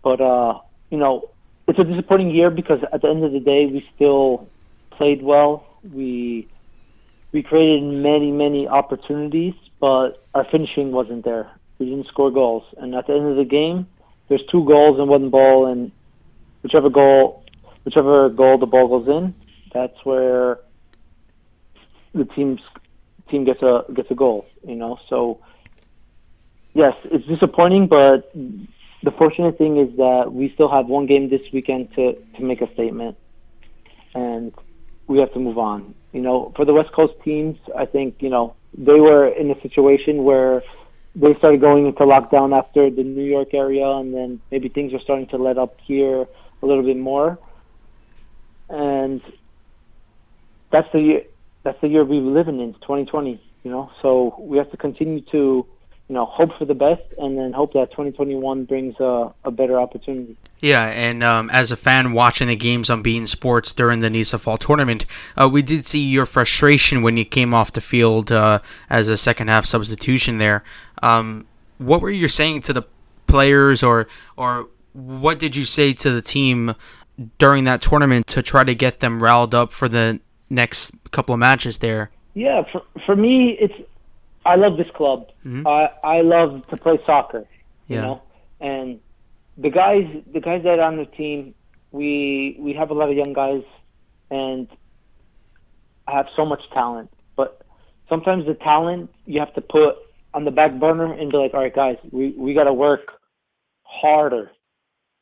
But 0.03 0.19
uh, 0.19 0.59
you 0.89 0.97
know, 0.97 1.29
it's 1.67 1.79
a 1.79 1.85
disappointing 1.85 2.31
year 2.31 2.49
because 2.49 2.79
at 2.91 3.01
the 3.01 3.07
end 3.07 3.23
of 3.23 3.31
the 3.31 3.39
day, 3.39 3.65
we 3.65 3.87
still 3.95 4.49
played 4.91 5.23
well. 5.23 5.65
We 5.93 6.49
we 7.31 7.41
created 7.41 7.83
many 7.83 8.31
many 8.31 8.67
opportunities, 8.67 9.53
but 9.79 10.23
our 10.33 10.45
finishing 10.51 10.91
wasn't 10.91 11.25
there. 11.25 11.49
We 11.77 11.85
didn't 11.87 12.07
score 12.07 12.31
goals, 12.31 12.63
and 12.77 12.93
at 12.95 13.07
the 13.07 13.13
end 13.13 13.27
of 13.27 13.37
the 13.37 13.45
game, 13.45 13.87
there's 14.27 14.43
two 14.51 14.65
goals 14.65 14.99
and 14.99 15.07
one 15.07 15.29
ball, 15.29 15.65
and 15.65 15.91
whichever 16.61 16.89
goal, 16.89 17.43
whichever 17.85 18.29
goal 18.29 18.57
the 18.57 18.65
ball 18.65 18.87
goes 18.87 19.07
in, 19.07 19.33
that's 19.73 19.97
where 20.03 20.59
the 22.13 22.25
team's 22.25 22.59
team 23.29 23.45
gets 23.45 23.61
a 23.61 23.85
gets 23.93 24.11
a 24.11 24.15
goal. 24.15 24.45
You 24.67 24.75
know, 24.75 24.97
so 25.09 25.39
yes, 26.73 26.93
it's 27.05 27.25
disappointing, 27.27 27.87
but 27.87 28.31
the 29.03 29.11
fortunate 29.17 29.57
thing 29.57 29.77
is 29.77 29.95
that 29.97 30.31
we 30.33 30.51
still 30.53 30.69
have 30.69 30.87
one 30.87 31.05
game 31.05 31.29
this 31.29 31.41
weekend 31.53 31.93
to 31.95 32.13
to 32.37 32.43
make 32.43 32.61
a 32.61 32.71
statement, 32.73 33.17
and 34.13 34.53
we 35.07 35.19
have 35.19 35.31
to 35.33 35.39
move 35.39 35.57
on. 35.57 35.95
You 36.11 36.21
know, 36.21 36.51
for 36.55 36.65
the 36.65 36.73
West 36.73 36.91
Coast 36.91 37.13
teams, 37.23 37.57
I 37.77 37.85
think 37.85 38.15
you 38.19 38.29
know 38.29 38.55
they 38.77 38.99
were 38.99 39.27
in 39.27 39.51
a 39.51 39.61
situation 39.61 40.23
where 40.23 40.61
they 41.15 41.35
started 41.39 41.59
going 41.59 41.87
into 41.87 42.03
lockdown 42.03 42.57
after 42.57 42.89
the 42.89 43.03
New 43.03 43.23
York 43.23 43.53
area, 43.53 43.85
and 43.85 44.13
then 44.13 44.41
maybe 44.51 44.69
things 44.69 44.93
are 44.93 44.99
starting 45.01 45.27
to 45.27 45.37
let 45.37 45.57
up 45.57 45.77
here 45.85 46.25
a 46.61 46.65
little 46.65 46.83
bit 46.83 46.97
more, 46.97 47.37
and 48.69 49.21
that's 50.71 50.87
the 50.93 50.99
year. 50.99 51.21
That's 51.63 51.79
the 51.81 51.87
year 51.89 52.05
we 52.05 52.19
live 52.19 52.47
in, 52.47 52.59
in 52.59 52.73
2020. 52.73 53.41
You 53.63 53.71
know, 53.71 53.91
so 54.01 54.35
we 54.39 54.57
have 54.57 54.71
to 54.71 54.77
continue 54.77 55.21
to 55.31 55.65
you 56.09 56.15
know, 56.15 56.25
hope 56.25 56.57
for 56.57 56.65
the 56.65 56.73
best 56.73 57.03
and 57.19 57.37
then 57.37 57.53
hope 57.53 57.73
that 57.73 57.91
2021 57.91 58.65
brings 58.65 58.99
a, 58.99 59.31
a 59.43 59.51
better 59.51 59.79
opportunity. 59.79 60.35
Yeah, 60.59 60.87
and 60.87 61.23
um, 61.23 61.51
as 61.51 61.71
a 61.71 61.75
fan 61.75 62.13
watching 62.13 62.47
the 62.47 62.55
games 62.55 62.89
on 62.89 63.03
beIN 63.03 63.27
Sports 63.27 63.73
during 63.73 63.99
the 63.99 64.09
NISA 64.09 64.39
Fall 64.39 64.57
Tournament, 64.57 65.05
uh, 65.37 65.47
we 65.51 65.61
did 65.61 65.85
see 65.85 66.03
your 66.03 66.25
frustration 66.25 67.03
when 67.03 67.15
you 67.15 67.25
came 67.25 67.53
off 67.53 67.71
the 67.71 67.81
field 67.81 68.31
uh, 68.31 68.59
as 68.89 69.07
a 69.07 69.17
second 69.17 69.49
half 69.49 69.65
substitution 69.65 70.39
there. 70.39 70.63
Um, 71.03 71.45
what 71.77 72.01
were 72.01 72.09
you 72.09 72.27
saying 72.27 72.61
to 72.63 72.73
the 72.73 72.83
players, 73.27 73.83
or 73.83 74.07
or 74.35 74.67
what 74.93 75.39
did 75.39 75.55
you 75.55 75.63
say 75.63 75.93
to 75.93 76.11
the 76.11 76.21
team 76.21 76.75
during 77.37 77.65
that 77.65 77.81
tournament 77.81 78.25
to 78.27 78.41
try 78.41 78.63
to 78.63 78.73
get 78.73 78.99
them 78.99 79.21
riled 79.21 79.53
up 79.53 79.71
for 79.71 79.87
the 79.87 80.19
next 80.49 80.91
couple 81.11 81.33
of 81.33 81.39
matches 81.39 81.77
there? 81.77 82.09
Yeah, 82.33 82.63
for, 82.71 82.81
for 83.05 83.15
me, 83.15 83.57
it's 83.59 83.75
I 84.45 84.55
love 84.55 84.77
this 84.77 84.87
club. 84.95 85.27
Mm-hmm. 85.45 85.67
I 85.67 85.89
I 86.03 86.21
love 86.21 86.67
to 86.69 86.77
play 86.77 86.99
soccer. 87.05 87.45
You 87.87 88.01
know, 88.01 88.21
and 88.61 88.99
the 89.57 89.69
guys 89.69 90.05
the 90.31 90.39
guys 90.39 90.63
that 90.63 90.79
are 90.79 90.83
on 90.83 90.97
the 90.97 91.05
team, 91.05 91.55
we 91.91 92.55
we 92.59 92.73
have 92.73 92.91
a 92.91 92.93
lot 92.93 93.09
of 93.09 93.17
young 93.17 93.33
guys, 93.33 93.63
and 94.29 94.67
I 96.07 96.15
have 96.15 96.27
so 96.35 96.45
much 96.45 96.61
talent. 96.71 97.11
But 97.35 97.61
sometimes 98.07 98.45
the 98.45 98.53
talent 98.53 99.09
you 99.25 99.39
have 99.39 99.53
to 99.55 99.61
put 99.61 99.95
on 100.33 100.45
the 100.45 100.51
back 100.51 100.79
burner 100.79 101.11
and 101.11 101.31
be 101.31 101.37
like, 101.37 101.53
all 101.53 101.61
right, 101.61 101.75
guys, 101.75 101.97
we 102.11 102.31
we 102.37 102.53
got 102.53 102.65
to 102.65 102.73
work 102.73 103.11
harder 103.83 104.51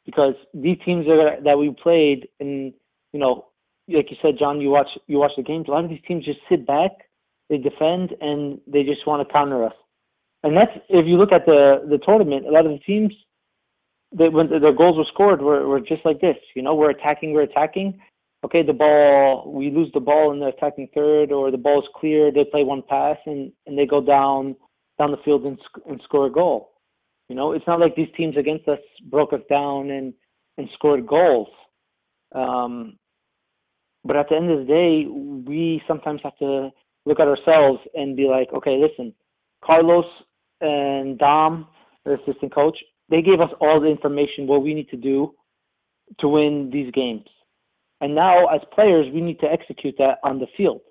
because 0.06 0.36
these 0.54 0.78
teams 0.84 1.08
are, 1.08 1.42
that 1.42 1.58
we 1.58 1.76
played, 1.82 2.28
and 2.40 2.74
you 3.14 3.20
know, 3.20 3.48
like 3.88 4.12
you 4.12 4.18
said, 4.22 4.38
John, 4.38 4.62
you 4.62 4.70
watch 4.70 4.90
you 5.08 5.18
watch 5.18 5.32
the 5.38 5.44
games. 5.44 5.68
A 5.68 5.72
lot 5.72 5.84
of 5.84 5.90
these 5.90 6.02
teams 6.08 6.26
just 6.26 6.40
sit 6.50 6.68
back 6.68 6.92
they 7.50 7.58
defend 7.58 8.14
and 8.22 8.60
they 8.68 8.84
just 8.84 9.06
want 9.08 9.26
to 9.26 9.34
counter 9.34 9.66
us. 9.66 9.74
And 10.44 10.56
that's 10.56 10.72
if 10.90 11.06
you 11.06 11.18
look 11.18 11.32
at 11.32 11.46
the 11.46 11.86
the 11.90 11.98
tournament, 11.98 12.48
a 12.48 12.52
lot 12.52 12.66
of 12.66 12.72
the 12.72 12.80
teams 12.80 13.14
that 14.14 14.32
when 14.32 14.50
their 14.50 14.74
goals 14.74 14.98
were 14.98 15.06
scored 15.12 15.42
were, 15.42 15.68
were 15.68 15.80
just 15.80 16.06
like 16.06 16.22
this. 16.22 16.38
You 16.56 16.62
know, 16.62 16.76
we're 16.76 16.92
attacking, 16.92 17.34
we're 17.34 17.42
attacking. 17.42 18.00
Okay, 18.46 18.64
the 18.64 18.74
ball 18.74 19.52
we 19.52 19.72
lose 19.72 19.92
the 19.94 20.00
ball 20.00 20.32
in 20.32 20.40
the 20.40 20.48
attacking 20.48 20.90
third, 20.94 21.32
or 21.32 21.52
the 21.52 21.58
ball 21.58 21.80
is 21.80 21.90
clear. 21.96 22.32
They 22.32 22.46
play 22.46 22.64
one 22.64 22.84
pass 22.88 23.18
and 23.26 23.52
and 23.66 23.78
they 23.78 23.86
go 23.86 24.02
down 24.02 24.56
down 25.00 25.12
the 25.12 25.18
field 25.26 25.46
and 25.46 25.58
and 25.90 26.00
score 26.04 26.28
a 26.28 26.32
goal. 26.32 26.74
You 27.30 27.36
know, 27.36 27.52
it's 27.52 27.68
not 27.68 27.80
like 27.80 27.96
these 27.96 28.08
teams 28.16 28.38
against 28.38 28.68
us 28.68 28.80
broke 29.10 29.34
us 29.34 29.42
down 29.50 29.90
and 29.90 30.14
and 30.58 30.70
scored 30.74 31.06
goals. 31.08 31.50
Um, 32.34 32.98
but 34.04 34.16
at 34.16 34.30
the 34.30 34.36
end 34.36 34.52
of 34.52 34.60
the 34.60 34.66
day, 34.66 35.06
we 35.08 35.82
sometimes 35.88 36.22
have 36.24 36.38
to 36.38 36.70
look 37.08 37.20
at 37.20 37.28
ourselves 37.28 37.80
and 37.96 38.16
be 38.16 38.28
like, 38.28 38.50
okay, 38.54 38.78
listen, 38.78 39.14
Carlos 39.64 40.06
and 40.62 41.18
Dom, 41.18 41.68
the 42.06 42.16
assistant 42.16 42.54
coach, 42.54 42.78
they 43.10 43.22
gave 43.22 43.40
us 43.40 43.50
all 43.62 43.80
the 43.80 43.88
information 43.88 44.48
what 44.48 44.64
we 44.64 44.74
need 44.74 44.90
to 44.90 44.98
do 44.98 45.34
to 46.20 46.28
win 46.28 46.70
these 46.72 46.92
games. 46.92 47.26
And 48.02 48.14
now, 48.14 48.48
as 48.48 48.62
players, 48.74 49.08
we 49.14 49.22
need 49.22 49.40
to 49.40 49.48
execute 49.48 49.96
that 49.98 50.20
on 50.24 50.40
the 50.40 50.48
field. 50.56 50.82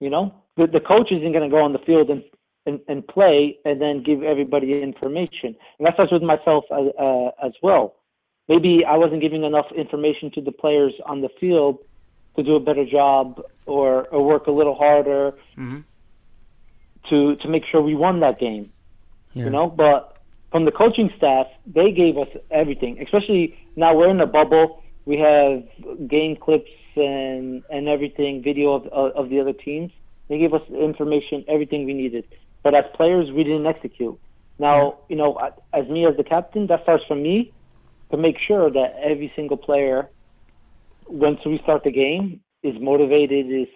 You 0.00 0.10
know, 0.10 0.34
the, 0.56 0.66
the 0.66 0.80
coach 0.80 1.10
isn't 1.10 1.32
going 1.32 1.48
to 1.48 1.54
go 1.54 1.62
on 1.62 1.72
the 1.72 1.78
field 1.86 2.10
and, 2.10 2.22
and, 2.66 2.80
and 2.88 3.06
play 3.06 3.58
and 3.64 3.80
then 3.80 4.02
give 4.02 4.22
everybody 4.22 4.82
information. 4.82 5.56
And 5.78 5.86
that 5.86 5.94
starts 5.94 6.12
with 6.12 6.22
myself 6.22 6.64
uh, 6.70 7.46
as 7.46 7.52
well. 7.62 7.94
Maybe 8.48 8.82
I 8.86 8.96
wasn't 8.96 9.22
giving 9.22 9.44
enough 9.44 9.66
information 9.76 10.30
to 10.34 10.40
the 10.40 10.52
players 10.52 10.92
on 11.06 11.20
the 11.20 11.30
field 11.40 11.78
to 12.36 12.42
do 12.42 12.54
a 12.56 12.60
better 12.60 12.84
job 12.84 13.42
or, 13.66 14.04
or 14.08 14.24
work 14.24 14.46
a 14.46 14.50
little 14.50 14.74
harder 14.74 15.32
mm-hmm. 15.56 15.80
to 17.10 17.36
to 17.36 17.48
make 17.48 17.64
sure 17.70 17.80
we 17.80 17.94
won 17.94 18.20
that 18.20 18.38
game. 18.38 18.72
Yeah. 19.32 19.44
You 19.44 19.50
know, 19.50 19.68
but 19.68 20.16
from 20.50 20.64
the 20.64 20.70
coaching 20.70 21.10
staff, 21.16 21.46
they 21.66 21.92
gave 21.92 22.16
us 22.16 22.28
everything. 22.50 23.00
Especially 23.02 23.58
now 23.74 23.94
we're 23.94 24.10
in 24.10 24.20
a 24.20 24.26
bubble. 24.26 24.82
We 25.04 25.18
have 25.18 25.64
game 26.08 26.36
clips 26.36 26.70
and 26.96 27.62
and 27.70 27.88
everything, 27.88 28.42
video 28.42 28.74
of 28.74 28.86
of 28.86 29.28
the 29.30 29.40
other 29.40 29.52
teams. 29.52 29.92
They 30.28 30.38
gave 30.38 30.54
us 30.54 30.62
information, 30.70 31.44
everything 31.48 31.84
we 31.84 31.94
needed. 31.94 32.24
But 32.62 32.74
as 32.74 32.84
players, 32.94 33.30
we 33.30 33.44
didn't 33.44 33.66
execute. 33.66 34.18
Now, 34.58 34.82
yeah. 34.82 34.92
you 35.10 35.16
know, 35.16 35.38
as 35.72 35.86
me 35.88 36.06
as 36.06 36.16
the 36.16 36.24
captain, 36.24 36.66
that 36.66 36.82
starts 36.82 37.04
from 37.06 37.22
me 37.22 37.52
to 38.10 38.16
make 38.16 38.36
sure 38.38 38.70
that 38.70 38.96
every 39.02 39.32
single 39.36 39.56
player 39.56 40.08
once 41.08 41.40
we 41.44 41.58
start 41.62 41.84
the 41.84 41.90
game, 41.90 42.40
is 42.62 42.74
motivated, 42.80 43.46
is 43.46 43.68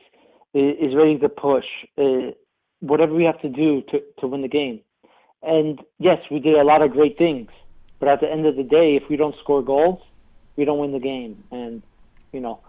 is 0.52 0.94
ready 0.96 1.16
to 1.18 1.28
push, 1.28 1.64
uh, 1.96 2.32
whatever 2.80 3.14
we 3.14 3.24
have 3.24 3.40
to 3.40 3.48
do 3.48 3.82
to 3.90 4.02
to 4.18 4.26
win 4.26 4.42
the 4.42 4.48
game. 4.48 4.80
And 5.42 5.80
yes, 5.98 6.18
we 6.30 6.40
did 6.40 6.54
a 6.54 6.64
lot 6.64 6.82
of 6.82 6.90
great 6.90 7.16
things, 7.16 7.50
but 7.98 8.08
at 8.08 8.20
the 8.20 8.30
end 8.30 8.46
of 8.46 8.56
the 8.56 8.62
day, 8.62 8.96
if 8.96 9.08
we 9.08 9.16
don't 9.16 9.34
score 9.42 9.62
goals, 9.62 10.00
we 10.56 10.64
don't 10.64 10.78
win 10.78 10.92
the 10.92 10.98
game. 10.98 11.42
And 11.50 11.82
you 12.32 12.40
know, 12.40 12.60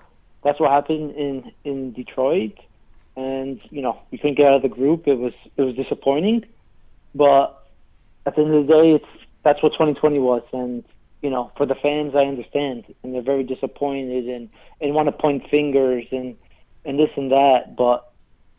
that's 0.44 0.60
what 0.60 0.72
happened 0.72 1.16
in 1.16 1.52
in 1.64 1.92
Detroit. 1.94 2.58
And 3.16 3.60
you 3.70 3.82
know, 3.82 4.00
we 4.12 4.18
couldn't 4.18 4.38
get 4.38 4.48
out 4.48 4.56
of 4.56 4.62
the 4.62 4.70
group. 4.70 5.08
It 5.08 5.18
was 5.18 5.34
it 5.58 5.62
was 5.62 5.76
disappointing, 5.76 6.46
but 7.16 7.68
at 8.26 8.36
the 8.36 8.42
end 8.44 8.54
of 8.54 8.68
the 8.68 8.74
day, 8.74 8.92
it's 8.92 9.26
that's 9.44 9.62
what 9.64 9.74
2020 9.74 10.20
was, 10.20 10.44
and 10.54 10.84
you 11.22 11.30
know, 11.30 11.52
for 11.56 11.66
the 11.66 11.76
fans, 11.76 12.14
I 12.16 12.24
understand, 12.26 12.86
and 13.04 13.14
they're 13.14 13.22
very 13.22 13.44
disappointed 13.44 14.28
and 14.28 14.50
and 14.80 14.94
want 14.94 15.08
to 15.08 15.12
point 15.12 15.50
fingers 15.50 16.06
and 16.12 16.36
and 16.86 17.00
this 17.00 17.10
and 17.16 17.32
that. 17.32 17.76
But 17.78 18.12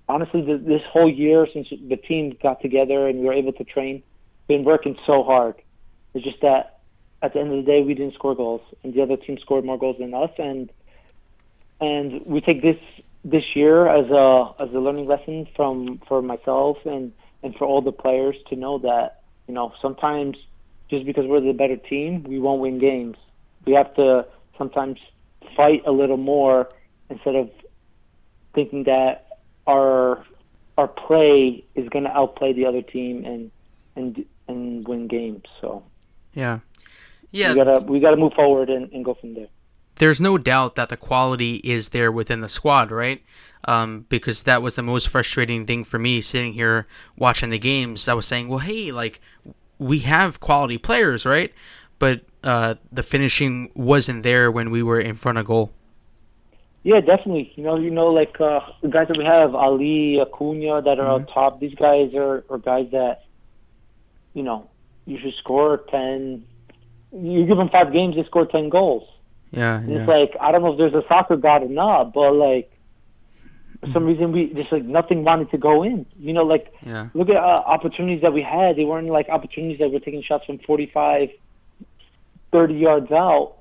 honestly, 0.08 0.42
the, 0.42 0.58
this 0.58 0.82
whole 0.90 1.10
year 1.10 1.46
since 1.52 1.68
the 1.70 1.96
team 1.96 2.36
got 2.42 2.60
together 2.60 3.08
and 3.08 3.20
we 3.20 3.26
were 3.26 3.32
able 3.32 3.52
to 3.54 3.64
train, 3.64 4.02
been 4.46 4.64
working 4.64 4.96
so 5.06 5.22
hard. 5.22 5.56
It's 6.14 6.24
just 6.24 6.40
that 6.42 6.80
at 7.22 7.32
the 7.32 7.40
end 7.40 7.50
of 7.52 7.64
the 7.64 7.70
day, 7.70 7.82
we 7.82 7.94
didn't 7.94 8.14
score 8.14 8.34
goals, 8.34 8.62
and 8.82 8.92
the 8.92 9.02
other 9.02 9.16
team 9.16 9.38
scored 9.38 9.64
more 9.64 9.78
goals 9.78 9.96
than 9.98 10.14
us, 10.14 10.30
and 10.38 10.70
and 11.80 12.24
we 12.26 12.40
take 12.40 12.62
this 12.62 12.78
this 13.24 13.44
year 13.54 13.88
as 13.88 14.10
a 14.10 14.54
as 14.60 14.68
a 14.72 14.78
learning 14.78 15.06
lesson 15.06 15.46
from 15.56 16.00
for 16.08 16.22
myself 16.22 16.78
and 16.84 17.12
and 17.42 17.54
for 17.56 17.66
all 17.66 17.80
the 17.80 17.92
players 17.92 18.36
to 18.48 18.56
know 18.56 18.78
that 18.78 19.22
you 19.46 19.54
know 19.54 19.72
sometimes 19.80 20.36
just 20.92 21.06
because 21.06 21.26
we're 21.26 21.40
the 21.40 21.54
better 21.54 21.78
team, 21.78 22.22
we 22.24 22.38
won't 22.38 22.60
win 22.60 22.78
games. 22.78 23.16
We 23.64 23.72
have 23.72 23.94
to 23.94 24.26
sometimes 24.58 24.98
fight 25.56 25.82
a 25.86 25.90
little 25.90 26.18
more 26.18 26.68
instead 27.08 27.34
of 27.34 27.50
thinking 28.54 28.84
that 28.84 29.38
our 29.66 30.22
our 30.76 30.88
play 30.88 31.64
is 31.74 31.88
going 31.88 32.04
to 32.04 32.10
outplay 32.10 32.52
the 32.52 32.66
other 32.66 32.82
team 32.82 33.24
and 33.24 33.50
and 33.96 34.24
and 34.48 34.86
win 34.86 35.08
games. 35.08 35.44
So 35.62 35.82
yeah, 36.34 36.58
yeah, 37.30 37.54
we 37.54 37.56
gotta 37.56 37.84
we 37.86 38.00
gotta 38.00 38.18
move 38.18 38.34
forward 38.34 38.68
and, 38.68 38.92
and 38.92 39.02
go 39.02 39.14
from 39.14 39.32
there. 39.32 39.48
There's 39.94 40.20
no 40.20 40.36
doubt 40.36 40.74
that 40.74 40.90
the 40.90 40.96
quality 40.98 41.56
is 41.56 41.90
there 41.90 42.12
within 42.12 42.42
the 42.42 42.48
squad, 42.50 42.90
right? 42.90 43.22
Um, 43.66 44.04
because 44.10 44.42
that 44.42 44.60
was 44.60 44.74
the 44.74 44.82
most 44.82 45.08
frustrating 45.08 45.64
thing 45.64 45.84
for 45.84 45.98
me 45.98 46.20
sitting 46.20 46.52
here 46.52 46.86
watching 47.16 47.50
the 47.50 47.58
games. 47.58 48.08
I 48.08 48.14
was 48.14 48.26
saying, 48.26 48.48
well, 48.48 48.58
hey, 48.58 48.90
like 48.90 49.20
we 49.82 50.00
have 50.00 50.40
quality 50.40 50.78
players, 50.78 51.26
right? 51.26 51.52
But 51.98 52.22
uh, 52.42 52.74
the 52.90 53.02
finishing 53.02 53.70
wasn't 53.74 54.22
there 54.22 54.50
when 54.50 54.70
we 54.70 54.82
were 54.82 55.00
in 55.00 55.14
front 55.14 55.38
of 55.38 55.46
goal. 55.46 55.72
Yeah, 56.82 57.00
definitely. 57.00 57.52
You 57.54 57.62
know, 57.62 57.76
you 57.76 57.90
know, 57.90 58.08
like 58.08 58.40
uh, 58.40 58.60
the 58.82 58.88
guys 58.88 59.06
that 59.08 59.16
we 59.16 59.24
have, 59.24 59.54
Ali, 59.54 60.20
Acuna, 60.20 60.82
that 60.82 60.98
are 60.98 61.04
mm-hmm. 61.04 61.12
on 61.12 61.26
top. 61.26 61.60
These 61.60 61.76
guys 61.76 62.12
are, 62.14 62.44
are 62.50 62.58
guys 62.58 62.88
that, 62.90 63.24
you 64.34 64.42
know, 64.42 64.68
you 65.06 65.18
should 65.20 65.34
score 65.34 65.84
ten. 65.90 66.44
You 67.12 67.46
give 67.46 67.56
them 67.56 67.68
five 67.68 67.92
games, 67.92 68.16
they 68.16 68.24
score 68.24 68.46
ten 68.46 68.68
goals. 68.68 69.08
Yeah, 69.52 69.82
yeah. 69.86 69.98
It's 69.98 70.08
like 70.08 70.34
I 70.40 70.50
don't 70.50 70.62
know 70.62 70.72
if 70.72 70.78
there's 70.78 70.94
a 70.94 71.06
soccer 71.06 71.36
god 71.36 71.62
or 71.62 71.68
not, 71.68 72.12
but 72.12 72.32
like 72.32 72.71
for 73.82 73.90
some 73.90 74.04
reason 74.04 74.30
we 74.30 74.46
just 74.54 74.70
like 74.70 74.84
nothing 74.84 75.24
wanted 75.24 75.50
to 75.50 75.58
go 75.58 75.82
in. 75.82 76.06
You 76.18 76.32
know, 76.32 76.44
like 76.44 76.72
yeah. 76.86 77.08
look 77.14 77.28
at 77.28 77.36
uh, 77.36 77.62
opportunities 77.66 78.22
that 78.22 78.32
we 78.32 78.40
had. 78.40 78.76
They 78.76 78.84
weren't 78.84 79.08
like 79.08 79.28
opportunities 79.28 79.80
that 79.80 79.90
were 79.90 79.98
taking 79.98 80.22
shots 80.22 80.44
from 80.46 80.58
45, 80.60 81.30
30 82.52 82.74
yards 82.74 83.10
out. 83.10 83.56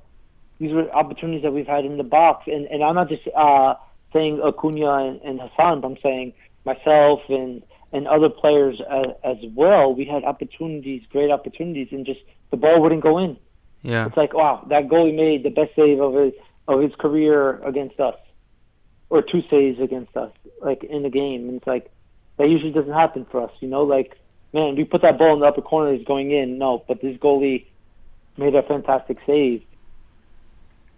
These 0.60 0.74
were 0.74 0.92
opportunities 0.92 1.42
that 1.42 1.52
we've 1.52 1.66
had 1.66 1.86
in 1.86 1.98
the 1.98 2.04
box. 2.04 2.48
And 2.48 2.68
and 2.68 2.84
I'm 2.84 2.94
not 2.94 3.10
just 3.10 3.24
uh, 3.36 3.74
saying 4.14 4.42
Acuna 4.44 5.08
and, 5.08 5.22
and 5.22 5.42
Hassan, 5.42 5.82
but 5.82 5.88
I'm 5.88 5.98
saying 6.04 6.34
myself 6.66 7.22
and 7.28 7.64
and 7.92 8.08
other 8.08 8.30
players 8.30 8.80
as, 8.92 9.08
as 9.24 9.38
well. 9.56 9.96
We 9.96 10.06
had 10.06 10.24
opportunities, 10.24 11.02
great 11.10 11.32
opportunities, 11.32 11.88
and 11.92 12.06
just 12.06 12.20
the 12.52 12.58
ball 12.58 12.80
wouldn't 12.80 13.02
go 13.02 13.18
in. 13.18 13.38
Yeah, 13.82 14.06
it's 14.06 14.18
like 14.18 14.36
wow, 14.36 14.64
that 14.70 14.88
goalie 14.88 15.16
made 15.16 15.42
the 15.42 15.50
best 15.50 15.72
save 15.76 16.00
of 16.00 16.14
his 16.14 16.34
of 16.68 16.80
his 16.80 16.94
career 17.00 17.58
against 17.64 18.00
us 18.00 18.16
or 19.12 19.22
two 19.22 19.42
saves 19.50 19.80
against 19.80 20.16
us, 20.16 20.32
like 20.62 20.86
in 20.86 21.04
the 21.04 21.10
game. 21.10 21.50
And 21.50 21.58
it's 21.58 21.68
like 21.68 21.92
that 22.38 22.50
usually 22.50 22.72
doesn't 22.72 22.94
happen 22.94 23.28
for 23.30 23.44
us, 23.44 23.52
you 23.60 23.68
know. 23.68 23.84
Like, 23.84 24.18
man, 24.54 24.76
we 24.78 24.86
put 24.86 25.02
that 25.02 25.20
ball 25.20 25.34
in 25.34 25.42
the 25.42 25.46
upper 25.46 25.62
corner, 25.62 25.94
is 25.94 26.04
going 26.06 26.32
in. 26.32 26.58
No, 26.58 26.84
but 26.88 27.02
this 27.02 27.18
goalie 27.18 27.66
made 28.38 28.56
a 28.56 28.64
fantastic 28.64 29.18
save. 29.28 29.64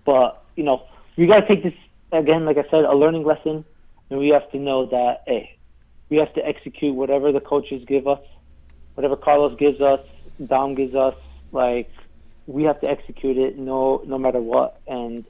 But 0.05 0.43
you 0.55 0.63
know, 0.63 0.83
we 1.17 1.25
got 1.25 1.41
to 1.41 1.47
take 1.47 1.63
this 1.63 1.73
again, 2.11 2.45
like 2.45 2.57
I 2.57 2.69
said, 2.69 2.85
a 2.85 2.95
learning 2.95 3.25
lesson, 3.25 3.65
and 4.11 4.19
we 4.19 4.29
have 4.29 4.49
to 4.51 4.59
know 4.59 4.85
that 4.85 5.23
hey, 5.25 5.57
we 6.09 6.17
have 6.17 6.33
to 6.35 6.45
execute 6.45 6.95
whatever 6.95 7.31
the 7.31 7.41
coaches 7.41 7.83
give 7.87 8.07
us, 8.07 8.21
whatever 8.93 9.15
Carlos 9.15 9.57
gives 9.57 9.81
us, 9.81 10.01
Dom 10.45 10.75
gives 10.75 10.93
us. 10.93 11.15
Like 11.51 11.89
we 12.45 12.63
have 12.63 12.79
to 12.81 12.87
execute 12.87 13.39
it, 13.39 13.57
no, 13.57 14.03
no 14.05 14.19
matter 14.19 14.39
what. 14.39 14.79
And 14.85 15.25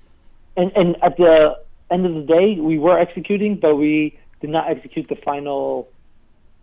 and 0.57 0.69
and 0.75 0.97
at 1.01 1.15
the 1.15 1.63
end 1.93 2.05
of 2.05 2.13
the 2.13 2.21
day, 2.21 2.59
we 2.59 2.77
were 2.77 2.99
executing, 2.99 3.57
but 3.59 3.75
we 3.75 4.17
did 4.41 4.49
not 4.49 4.69
execute 4.69 5.07
the 5.09 5.15
final 5.15 5.89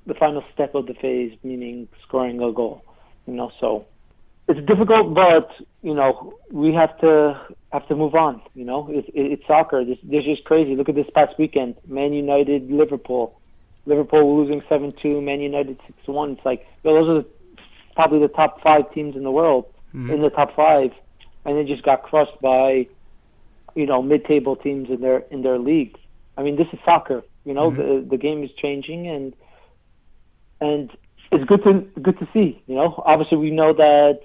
the 0.06 0.14
final 0.14 0.42
step 0.52 0.74
of 0.74 0.86
the 0.86 0.94
phase, 0.94 1.36
meaning 1.42 1.86
scoring 2.06 2.42
a 2.42 2.52
goal. 2.52 2.82
You 3.26 3.34
know, 3.34 3.52
so 3.60 3.86
it's 4.48 4.66
difficult, 4.66 5.14
but 5.14 5.50
you 5.82 5.94
know 5.94 6.34
we 6.50 6.72
have 6.74 6.98
to 7.00 7.40
have 7.72 7.86
to 7.88 7.96
move 7.96 8.14
on. 8.14 8.42
You 8.54 8.64
know, 8.64 8.88
it's, 8.90 9.08
it's 9.14 9.46
soccer. 9.46 9.84
This, 9.84 9.98
this 10.02 10.24
is 10.26 10.38
crazy. 10.44 10.74
Look 10.74 10.88
at 10.88 10.94
this 10.94 11.10
past 11.14 11.38
weekend: 11.38 11.76
Man 11.86 12.12
United, 12.12 12.70
Liverpool. 12.70 13.40
Liverpool 13.86 14.36
losing 14.38 14.62
seven 14.68 14.92
two, 15.00 15.20
Man 15.20 15.40
United 15.40 15.78
six 15.86 15.98
one. 16.06 16.32
It's 16.32 16.44
like 16.44 16.66
those 16.82 17.08
are 17.08 17.22
the, 17.22 17.26
probably 17.94 18.20
the 18.20 18.28
top 18.28 18.60
five 18.62 18.92
teams 18.92 19.16
in 19.16 19.22
the 19.22 19.30
world 19.30 19.66
mm-hmm. 19.94 20.10
in 20.10 20.22
the 20.22 20.30
top 20.30 20.54
five, 20.54 20.90
and 21.44 21.56
they 21.56 21.64
just 21.64 21.82
got 21.82 22.02
crushed 22.02 22.40
by 22.40 22.86
you 23.74 23.86
know 23.86 24.02
mid-table 24.02 24.56
teams 24.56 24.88
in 24.90 25.00
their 25.00 25.18
in 25.30 25.42
their 25.42 25.58
leagues. 25.58 25.98
I 26.36 26.42
mean, 26.42 26.56
this 26.56 26.66
is 26.72 26.78
soccer. 26.84 27.22
You 27.44 27.54
know, 27.54 27.70
mm-hmm. 27.70 28.04
the 28.04 28.10
the 28.10 28.16
game 28.16 28.42
is 28.42 28.50
changing, 28.60 29.06
and 29.06 29.34
and 30.60 30.90
it's 31.32 31.44
good 31.44 31.62
to 31.64 31.80
good 32.00 32.18
to 32.18 32.28
see. 32.32 32.62
You 32.66 32.76
know, 32.76 33.02
obviously 33.06 33.38
we 33.38 33.50
know 33.50 33.72
that 33.72 34.20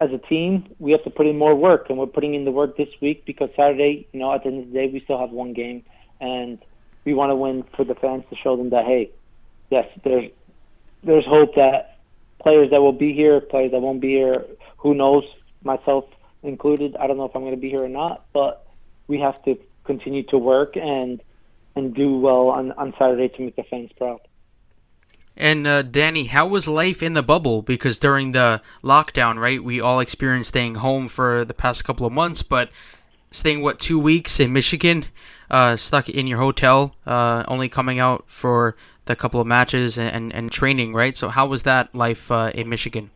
as 0.00 0.10
a 0.12 0.18
team 0.18 0.74
we 0.78 0.92
have 0.92 1.02
to 1.04 1.10
put 1.10 1.26
in 1.26 1.38
more 1.38 1.54
work, 1.54 1.86
and 1.88 1.98
we're 1.98 2.06
putting 2.06 2.34
in 2.34 2.44
the 2.44 2.50
work 2.50 2.76
this 2.76 2.88
week 3.00 3.24
because 3.24 3.50
Saturday, 3.56 4.06
you 4.12 4.20
know, 4.20 4.32
at 4.32 4.42
the 4.42 4.48
end 4.48 4.60
of 4.60 4.68
the 4.68 4.74
day, 4.74 4.90
we 4.92 5.00
still 5.00 5.18
have 5.18 5.30
one 5.30 5.52
game, 5.52 5.84
and 6.20 6.58
we 7.04 7.14
want 7.14 7.30
to 7.30 7.36
win 7.36 7.64
for 7.76 7.84
the 7.84 7.94
fans 7.94 8.24
to 8.30 8.36
show 8.36 8.56
them 8.56 8.70
that 8.70 8.84
hey, 8.84 9.10
yes, 9.70 9.86
there's 10.04 10.30
there's 11.02 11.24
hope 11.26 11.54
that 11.56 11.98
players 12.40 12.70
that 12.70 12.80
will 12.80 12.92
be 12.92 13.12
here, 13.12 13.40
players 13.40 13.72
that 13.72 13.80
won't 13.80 14.00
be 14.00 14.08
here, 14.08 14.44
who 14.76 14.94
knows, 14.94 15.24
myself 15.62 16.04
included. 16.42 16.96
I 16.96 17.06
don't 17.06 17.16
know 17.16 17.24
if 17.24 17.34
I'm 17.34 17.42
going 17.42 17.54
to 17.54 17.60
be 17.60 17.70
here 17.70 17.84
or 17.84 17.88
not, 17.88 18.26
but 18.32 18.63
we 19.08 19.18
have 19.20 19.42
to 19.44 19.58
continue 19.84 20.22
to 20.24 20.38
work 20.38 20.76
and 20.76 21.22
and 21.76 21.94
do 21.94 22.18
well 22.18 22.48
on 22.48 22.72
on 22.72 22.94
Saturday 22.98 23.28
to 23.28 23.42
make 23.42 23.56
the 23.56 23.64
fans 23.64 23.90
proud. 23.96 24.20
And 25.36 25.66
uh, 25.66 25.82
Danny, 25.82 26.26
how 26.26 26.46
was 26.46 26.68
life 26.68 27.02
in 27.02 27.14
the 27.14 27.22
bubble? 27.22 27.62
Because 27.62 27.98
during 27.98 28.32
the 28.32 28.62
lockdown, 28.84 29.36
right, 29.38 29.62
we 29.62 29.80
all 29.80 29.98
experienced 29.98 30.50
staying 30.50 30.76
home 30.76 31.08
for 31.08 31.44
the 31.44 31.54
past 31.54 31.84
couple 31.84 32.06
of 32.06 32.12
months, 32.12 32.42
but 32.42 32.70
staying 33.32 33.60
what 33.60 33.80
two 33.80 33.98
weeks 33.98 34.38
in 34.38 34.52
Michigan, 34.52 35.06
uh, 35.50 35.74
stuck 35.74 36.08
in 36.08 36.28
your 36.28 36.38
hotel, 36.38 36.94
uh, 37.04 37.42
only 37.48 37.68
coming 37.68 37.98
out 37.98 38.24
for 38.28 38.76
the 39.06 39.16
couple 39.16 39.40
of 39.40 39.46
matches 39.46 39.98
and, 39.98 40.08
and, 40.14 40.32
and 40.32 40.52
training, 40.52 40.94
right? 40.94 41.16
So 41.16 41.28
how 41.28 41.46
was 41.46 41.64
that 41.64 41.92
life 41.94 42.30
uh, 42.30 42.52
in 42.54 42.68
Michigan? 42.68 43.10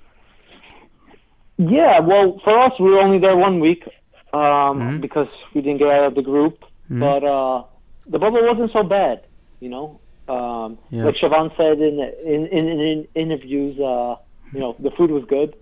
Yeah, 1.56 2.00
well, 2.00 2.40
for 2.44 2.58
us, 2.58 2.72
we 2.80 2.90
were 2.90 3.00
only 3.00 3.18
there 3.18 3.36
one 3.36 3.60
week 3.60 3.84
um, 4.32 4.40
mm-hmm. 4.40 5.00
because 5.00 5.28
we 5.54 5.62
didn't 5.62 5.78
get 5.78 5.88
out 5.88 6.06
of 6.06 6.14
the 6.14 6.22
group, 6.22 6.60
mm-hmm. 6.90 7.00
but 7.00 7.24
uh, 7.24 7.64
the 8.06 8.18
bubble 8.18 8.46
wasn't 8.46 8.72
so 8.72 8.82
bad, 8.82 9.26
you 9.60 9.68
know. 9.68 10.00
Um, 10.28 10.78
yeah. 10.90 11.04
Like 11.04 11.14
Siobhan 11.16 11.56
said 11.56 11.80
in 11.80 11.98
in 12.24 12.46
in, 12.46 12.80
in 12.80 13.08
interviews, 13.14 13.78
uh, 13.80 14.16
you 14.52 14.60
know, 14.60 14.76
the 14.78 14.90
food 14.90 15.10
was 15.10 15.24
good. 15.28 15.56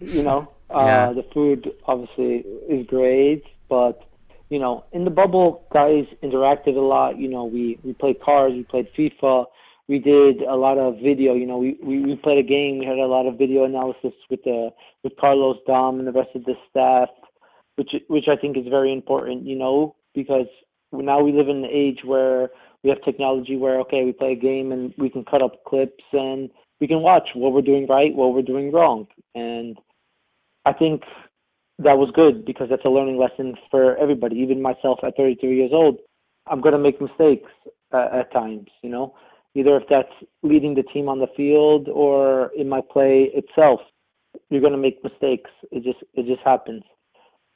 You 0.00 0.22
know, 0.22 0.50
uh, 0.74 0.80
yeah. 0.80 1.12
the 1.12 1.24
food 1.32 1.70
obviously 1.86 2.44
is 2.68 2.86
great, 2.86 3.44
but 3.68 4.08
you 4.50 4.58
know, 4.58 4.84
in 4.92 5.04
the 5.04 5.10
bubble, 5.10 5.66
guys 5.72 6.06
interacted 6.22 6.76
a 6.76 6.80
lot. 6.80 7.18
You 7.18 7.28
know, 7.28 7.44
we 7.44 7.78
we 7.82 7.92
played 7.92 8.20
cards, 8.20 8.54
we 8.54 8.64
played 8.64 8.88
FIFA, 8.98 9.46
we 9.88 9.98
did 9.98 10.42
a 10.42 10.54
lot 10.54 10.78
of 10.78 10.96
video. 10.96 11.34
You 11.34 11.46
know, 11.46 11.58
we 11.58 11.78
we, 11.82 12.00
we 12.00 12.16
played 12.16 12.38
a 12.38 12.48
game. 12.48 12.78
We 12.78 12.86
had 12.86 12.98
a 12.98 13.06
lot 13.06 13.26
of 13.26 13.38
video 13.38 13.64
analysis 13.64 14.12
with 14.30 14.44
the 14.44 14.70
with 15.02 15.16
Carlos 15.18 15.56
Dom 15.66 15.98
and 15.98 16.06
the 16.06 16.12
rest 16.12 16.30
of 16.34 16.44
the 16.44 16.54
staff, 16.70 17.08
which 17.78 17.92
which 18.08 18.24
I 18.28 18.36
think 18.36 18.56
is 18.56 18.66
very 18.68 18.92
important. 18.92 19.46
You 19.46 19.56
know, 19.56 19.94
because 20.14 20.48
now 20.92 21.22
we 21.22 21.32
live 21.32 21.48
in 21.48 21.64
an 21.64 21.70
age 21.72 22.00
where 22.04 22.50
we 22.82 22.90
have 22.90 23.02
technology 23.04 23.56
where 23.56 23.80
okay 23.80 24.04
we 24.04 24.12
play 24.12 24.32
a 24.32 24.36
game 24.36 24.72
and 24.72 24.92
we 24.98 25.08
can 25.08 25.24
cut 25.24 25.42
up 25.42 25.64
clips 25.64 26.04
and 26.12 26.50
we 26.80 26.88
can 26.88 27.00
watch 27.00 27.28
what 27.34 27.52
we're 27.52 27.62
doing 27.62 27.86
right 27.86 28.14
what 28.14 28.34
we're 28.34 28.42
doing 28.42 28.72
wrong. 28.72 29.06
And 29.34 29.78
i 30.66 30.72
think 30.72 31.02
that 31.78 31.96
was 31.96 32.10
good 32.12 32.44
because 32.44 32.68
that's 32.68 32.84
a 32.84 32.90
learning 32.90 33.18
lesson 33.18 33.54
for 33.70 33.96
everybody 33.98 34.36
even 34.36 34.60
myself 34.60 34.98
at 35.04 35.16
33 35.16 35.56
years 35.56 35.70
old. 35.72 35.98
I'm 36.48 36.60
going 36.60 36.72
to 36.72 36.78
make 36.78 37.00
mistakes 37.00 37.50
uh, 37.92 38.08
at 38.12 38.32
times 38.32 38.68
you 38.82 38.90
know 38.90 39.14
either 39.54 39.76
if 39.76 39.84
that's 39.88 40.12
leading 40.42 40.74
the 40.74 40.82
team 40.82 41.08
on 41.08 41.20
the 41.20 41.28
field 41.36 41.88
or 41.88 42.50
in 42.56 42.68
my 42.68 42.80
play 42.92 43.30
itself 43.34 43.80
you're 44.50 44.60
going 44.60 44.72
to 44.72 44.78
make 44.78 45.02
mistakes. 45.04 45.50
It 45.70 45.84
just 45.84 45.98
it 46.14 46.26
just 46.26 46.42
happens 46.44 46.82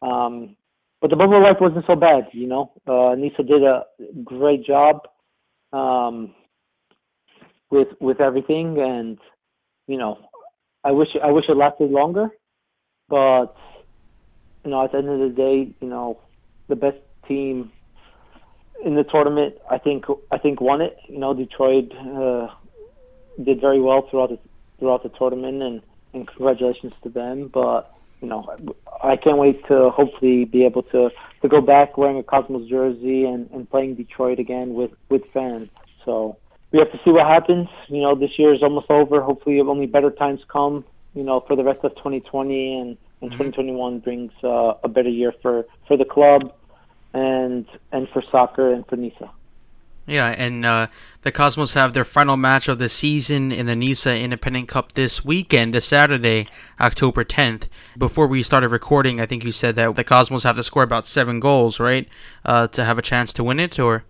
um, 0.02 0.56
but 1.00 1.10
the 1.10 1.16
bubble 1.16 1.42
life 1.42 1.56
wasn't 1.60 1.84
so 1.86 1.96
bad, 1.96 2.28
you 2.32 2.46
know. 2.46 2.72
Uh, 2.86 3.14
NISA 3.16 3.42
did 3.42 3.62
a 3.62 3.84
great 4.24 4.64
job 4.64 5.08
um, 5.72 6.34
with 7.70 7.88
with 8.00 8.20
everything, 8.20 8.78
and 8.78 9.18
you 9.86 9.98
know, 9.98 10.18
I 10.84 10.92
wish 10.92 11.08
I 11.22 11.30
wish 11.30 11.46
it 11.48 11.56
lasted 11.56 11.90
longer, 11.90 12.28
but 13.08 13.56
you 14.64 14.70
know, 14.70 14.84
at 14.84 14.92
the 14.92 14.98
end 14.98 15.08
of 15.08 15.18
the 15.18 15.34
day, 15.34 15.74
you 15.80 15.88
know, 15.88 16.20
the 16.68 16.76
best 16.76 16.98
team 17.26 17.72
in 18.84 18.94
the 18.94 19.04
tournament, 19.04 19.56
I 19.70 19.78
think 19.78 20.04
I 20.30 20.38
think 20.38 20.60
won 20.60 20.80
it. 20.80 20.96
You 21.08 21.18
know, 21.18 21.34
Detroit 21.34 21.92
uh, 21.92 22.48
did 23.42 23.60
very 23.60 23.80
well 23.80 24.06
throughout 24.10 24.30
the 24.30 24.38
throughout 24.78 25.02
the 25.02 25.10
tournament, 25.10 25.62
and 25.62 25.82
and 26.14 26.28
congratulations 26.28 26.92
to 27.02 27.08
them. 27.08 27.50
But 27.52 27.92
you 28.22 28.28
know, 28.28 28.46
I 29.02 29.16
can't 29.16 29.36
wait 29.36 29.66
to 29.66 29.90
hopefully 29.90 30.44
be 30.44 30.64
able 30.64 30.84
to 30.84 31.10
to 31.42 31.48
go 31.48 31.60
back 31.60 31.98
wearing 31.98 32.18
a 32.18 32.22
Cosmos 32.22 32.68
jersey 32.68 33.24
and 33.24 33.50
and 33.50 33.68
playing 33.68 33.96
Detroit 33.96 34.38
again 34.38 34.74
with 34.74 34.92
with 35.10 35.22
fans. 35.34 35.68
So 36.04 36.36
we 36.70 36.78
have 36.78 36.92
to 36.92 37.00
see 37.04 37.10
what 37.10 37.26
happens. 37.26 37.68
You 37.88 38.00
know, 38.00 38.14
this 38.14 38.38
year 38.38 38.54
is 38.54 38.62
almost 38.62 38.90
over. 38.90 39.20
Hopefully, 39.20 39.60
only 39.60 39.86
better 39.86 40.10
times 40.10 40.40
come. 40.48 40.84
You 41.14 41.24
know, 41.24 41.40
for 41.40 41.56
the 41.56 41.64
rest 41.64 41.80
of 41.82 41.94
2020 41.96 42.78
and 42.78 42.96
and 43.20 43.30
mm-hmm. 43.30 43.38
2021 43.38 43.98
brings 43.98 44.32
uh, 44.44 44.74
a 44.82 44.88
better 44.88 45.10
year 45.10 45.34
for 45.42 45.66
for 45.88 45.96
the 45.96 46.04
club 46.04 46.54
and 47.12 47.66
and 47.90 48.08
for 48.10 48.22
soccer 48.30 48.72
and 48.72 48.86
for 48.86 48.96
NISA. 48.96 49.30
Yeah, 50.06 50.28
and 50.36 50.64
uh, 50.64 50.88
the 51.22 51.30
Cosmos 51.30 51.74
have 51.74 51.94
their 51.94 52.04
final 52.04 52.36
match 52.36 52.66
of 52.66 52.78
the 52.78 52.88
season 52.88 53.52
in 53.52 53.66
the 53.66 53.76
NISA 53.76 54.16
Independent 54.18 54.68
Cup 54.68 54.92
this 54.92 55.24
weekend, 55.24 55.74
this 55.74 55.86
Saturday, 55.86 56.48
October 56.80 57.24
10th. 57.24 57.68
Before 57.96 58.26
we 58.26 58.42
started 58.42 58.70
recording, 58.70 59.20
I 59.20 59.26
think 59.26 59.44
you 59.44 59.52
said 59.52 59.76
that 59.76 59.94
the 59.94 60.02
Cosmos 60.02 60.42
have 60.42 60.56
to 60.56 60.62
score 60.64 60.82
about 60.82 61.06
seven 61.06 61.38
goals, 61.38 61.78
right, 61.78 62.08
uh, 62.44 62.66
to 62.68 62.84
have 62.84 62.98
a 62.98 63.02
chance 63.02 63.32
to 63.34 63.44
win 63.44 63.60
it, 63.60 63.78
or? 63.78 64.04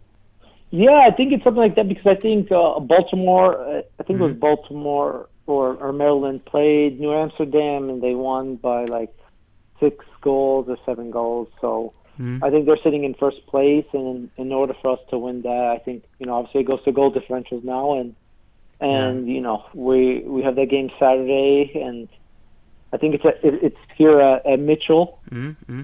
Yeah, 0.71 1.07
I 1.07 1.11
think 1.11 1.35
it's 1.35 1.45
something 1.45 1.63
like 1.63 1.75
that 1.77 1.87
because 1.87 2.07
I 2.07 2.15
think 2.15 2.51
uh, 2.51 2.81
Baltimore, 2.81 3.61
uh, 3.61 3.83
I 4.01 4.03
think 4.05 4.17
mm-hmm. 4.17 4.23
it 4.23 4.25
was 4.25 4.33
mm-hmm. 4.33 4.41
Baltimore 4.41 5.29
or, 5.47 5.75
or 5.75 5.93
Maryland 5.93 6.45
played 6.47 6.99
New 6.99 7.13
Amsterdam 7.13 7.91
and 7.91 8.03
they 8.03 8.15
won 8.15 8.57
by 8.57 8.87
like 8.87 9.15
six 9.81 10.03
goals 10.23 10.67
or 10.69 10.79
seven 10.87 11.11
goals. 11.11 11.49
So 11.61 11.93
Mm-hmm. 12.21 12.45
I 12.45 12.51
think 12.51 12.67
they're 12.67 12.79
sitting 12.83 13.05
in 13.05 13.15
first 13.15 13.47
place, 13.47 13.87
and 13.93 14.31
in, 14.37 14.53
order 14.53 14.75
for 14.83 14.93
us 14.93 15.01
to 15.11 15.19
win 15.19 15.43
that, 15.43 15.75
I 15.75 15.79
think 15.79 16.05
you 16.19 16.27
know 16.27 16.35
obviously 16.35 16.61
it 16.61 16.65
goes 16.65 16.83
to 16.85 16.93
goal 16.93 17.13
differentials 17.13 17.65
now, 17.65 17.99
and 17.99 18.15
and 18.81 19.27
yeah. 19.27 19.35
you 19.35 19.41
know 19.41 19.65
we 19.75 20.21
we 20.21 20.43
have 20.43 20.57
that 20.57 20.67
game 20.67 20.91
Saturday, 20.99 21.73
and 21.75 22.09
I 22.93 22.99
think 22.99 23.15
it's 23.15 23.25
a, 23.25 23.47
it, 23.47 23.63
it's 23.63 23.79
here 23.97 24.21
at, 24.21 24.45
at 24.45 24.59
Mitchel 24.59 25.17
mm-hmm. 25.31 25.83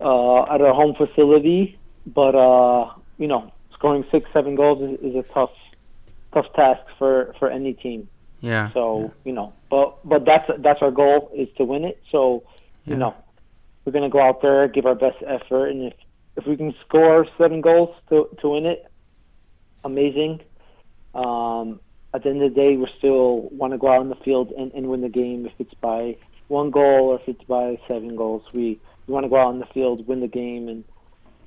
uh, 0.00 0.42
at 0.42 0.60
our 0.60 0.74
home 0.74 0.94
facility, 0.96 1.78
but 2.06 2.34
uh, 2.34 2.92
you 3.18 3.28
know 3.28 3.52
scoring 3.72 4.04
six 4.10 4.28
seven 4.32 4.56
goals 4.56 4.82
is, 4.82 5.12
is 5.12 5.16
a 5.16 5.22
tough 5.32 5.52
tough 6.32 6.52
task 6.54 6.82
for 6.98 7.34
for 7.38 7.48
any 7.48 7.72
team. 7.72 8.08
Yeah. 8.40 8.72
So 8.72 9.00
yeah. 9.00 9.08
you 9.24 9.32
know, 9.32 9.52
but 9.70 9.98
but 10.04 10.24
that's 10.24 10.50
that's 10.58 10.82
our 10.82 10.90
goal 10.90 11.30
is 11.34 11.48
to 11.56 11.64
win 11.64 11.84
it. 11.84 12.02
So 12.10 12.42
you 12.84 12.96
know 12.96 13.14
we're 13.88 13.92
going 13.92 14.04
to 14.04 14.12
go 14.12 14.20
out 14.20 14.42
there, 14.42 14.68
give 14.68 14.84
our 14.84 14.94
best 14.94 15.16
effort, 15.26 15.68
and 15.68 15.84
if 15.84 15.94
if 16.36 16.46
we 16.46 16.58
can 16.58 16.74
score 16.86 17.26
seven 17.38 17.62
goals 17.62 17.96
to 18.10 18.28
to 18.42 18.50
win 18.50 18.66
it, 18.66 18.86
amazing. 19.82 20.42
Um, 21.14 21.80
at 22.12 22.22
the 22.22 22.28
end 22.28 22.42
of 22.42 22.52
the 22.52 22.54
day, 22.54 22.76
we 22.76 22.86
still 22.98 23.48
want 23.48 23.72
to 23.72 23.78
go 23.78 23.88
out 23.88 24.00
on 24.00 24.10
the 24.10 24.14
field 24.16 24.52
and, 24.52 24.70
and 24.72 24.88
win 24.88 25.00
the 25.00 25.08
game. 25.08 25.46
If 25.46 25.52
it's 25.58 25.72
by 25.80 26.16
one 26.48 26.70
goal 26.70 27.08
or 27.08 27.14
if 27.16 27.26
it's 27.28 27.42
by 27.44 27.78
seven 27.88 28.14
goals, 28.14 28.42
we, 28.52 28.78
we 29.06 29.14
want 29.14 29.24
to 29.24 29.30
go 29.30 29.36
out 29.36 29.48
on 29.48 29.58
the 29.58 29.66
field, 29.72 30.06
win 30.06 30.20
the 30.20 30.28
game, 30.28 30.68
and 30.68 30.84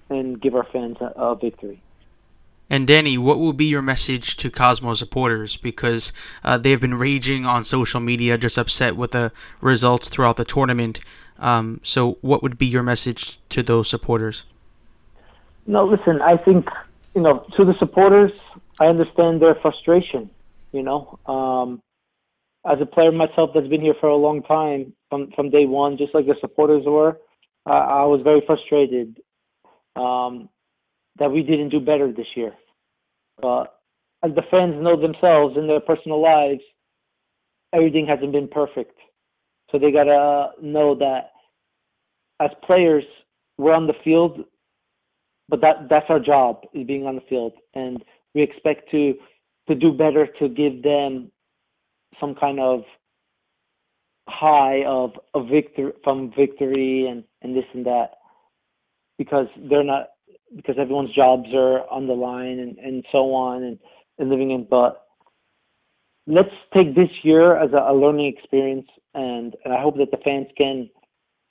and 0.10 0.42
give 0.42 0.56
our 0.56 0.66
fans 0.74 0.98
a, 1.00 1.14
a 1.16 1.36
victory. 1.36 1.80
And 2.72 2.88
Danny, 2.88 3.20
what 3.20 3.38
will 3.38 3.54
be 3.54 3.66
your 3.66 3.84
message 3.84 4.36
to 4.38 4.50
Cosmo 4.50 4.96
supporters? 4.96 5.58
Because 5.58 6.12
uh, 6.44 6.58
they 6.58 6.72
have 6.72 6.82
been 6.82 6.96
raging 6.96 7.46
on 7.46 7.64
social 7.64 8.00
media, 8.00 8.36
just 8.36 8.58
upset 8.58 8.96
with 8.96 9.12
the 9.12 9.32
results 9.60 10.10
throughout 10.10 10.38
the 10.38 10.46
tournament. 10.46 11.02
Um, 11.42 11.82
so, 11.84 12.20
what 12.22 12.44
would 12.44 12.58
be 12.58 12.68
your 12.68 12.84
message 12.84 13.40
to 13.50 13.64
those 13.64 13.90
supporters? 13.90 14.46
No, 15.66 15.86
listen. 15.86 16.22
I 16.22 16.38
think 16.38 16.68
you 17.16 17.22
know 17.22 17.46
to 17.58 17.66
the 17.66 17.74
supporters, 17.80 18.32
I 18.80 18.86
understand 18.86 19.42
their 19.42 19.56
frustration. 19.56 20.30
You 20.72 20.84
know, 20.84 21.20
um, 21.26 21.82
as 22.66 22.80
a 22.80 22.86
player 22.86 23.12
myself 23.12 23.50
that's 23.54 23.68
been 23.68 23.82
here 23.82 23.96
for 24.00 24.08
a 24.08 24.16
long 24.16 24.44
time 24.44 24.94
from 25.10 25.32
from 25.36 25.50
day 25.50 25.66
one, 25.66 25.98
just 25.98 26.14
like 26.14 26.28
the 26.28 26.36
supporters 26.40 26.84
were, 26.86 27.18
I, 27.66 27.72
I 27.72 28.04
was 28.06 28.22
very 28.24 28.42
frustrated 28.46 29.20
um, 29.96 30.48
that 31.18 31.32
we 31.32 31.42
didn't 31.42 31.70
do 31.70 31.80
better 31.80 32.12
this 32.12 32.28
year. 32.36 32.54
But 33.42 33.80
as 34.24 34.36
the 34.36 34.44
fans 34.52 34.76
know 34.82 35.00
themselves 35.00 35.58
in 35.58 35.66
their 35.68 35.80
personal 35.80 36.22
lives, 36.22 36.62
everything 37.74 38.06
hasn't 38.06 38.32
been 38.32 38.48
perfect. 38.48 38.96
So 39.72 39.80
they 39.80 39.92
gotta 39.92 40.52
know 40.62 40.96
that 40.96 41.31
as 42.42 42.50
players, 42.66 43.04
we're 43.58 43.74
on 43.74 43.88
the 43.88 43.94
field, 44.04 44.44
but 45.50 45.62
that 45.62 45.88
that's 45.90 46.08
our 46.10 46.20
job 46.20 46.62
is 46.74 46.88
being 46.88 47.06
on 47.06 47.16
the 47.16 47.22
field, 47.30 47.54
and 47.76 48.04
we 48.34 48.42
expect 48.42 48.90
to 48.92 49.14
to 49.68 49.76
do 49.76 49.92
better 49.92 50.28
to 50.40 50.50
give 50.50 50.82
them 50.84 51.32
some 52.20 52.36
kind 52.36 52.60
of 52.60 52.84
high 54.28 54.84
of 54.86 55.12
a 55.36 55.44
victory 55.44 55.92
from 56.04 56.32
victory 56.38 57.08
and 57.08 57.24
and 57.42 57.56
this 57.56 57.66
and 57.74 57.86
that 57.86 58.12
because 59.18 59.48
they're 59.70 59.84
not 59.84 60.10
because 60.56 60.76
everyone's 60.80 61.14
jobs 61.14 61.48
are 61.54 61.90
on 61.90 62.08
the 62.08 62.14
line 62.14 62.60
and 62.60 62.78
and 62.80 63.06
so 63.12 63.34
on 63.34 63.64
and 63.64 63.80
and 64.18 64.30
living 64.30 64.52
in. 64.52 64.66
But 64.70 65.06
let's 66.28 66.50
take 66.74 66.96
this 66.96 67.10
year 67.24 67.58
as 67.58 67.72
a, 67.74 67.92
a 67.92 67.94
learning 67.94 68.34
experience 68.36 68.88
and, 69.14 69.56
and 69.66 69.74
I 69.74 69.82
hope 69.82 69.98
that 69.98 70.12
the 70.12 70.18
fans 70.24 70.48
can 70.58 70.90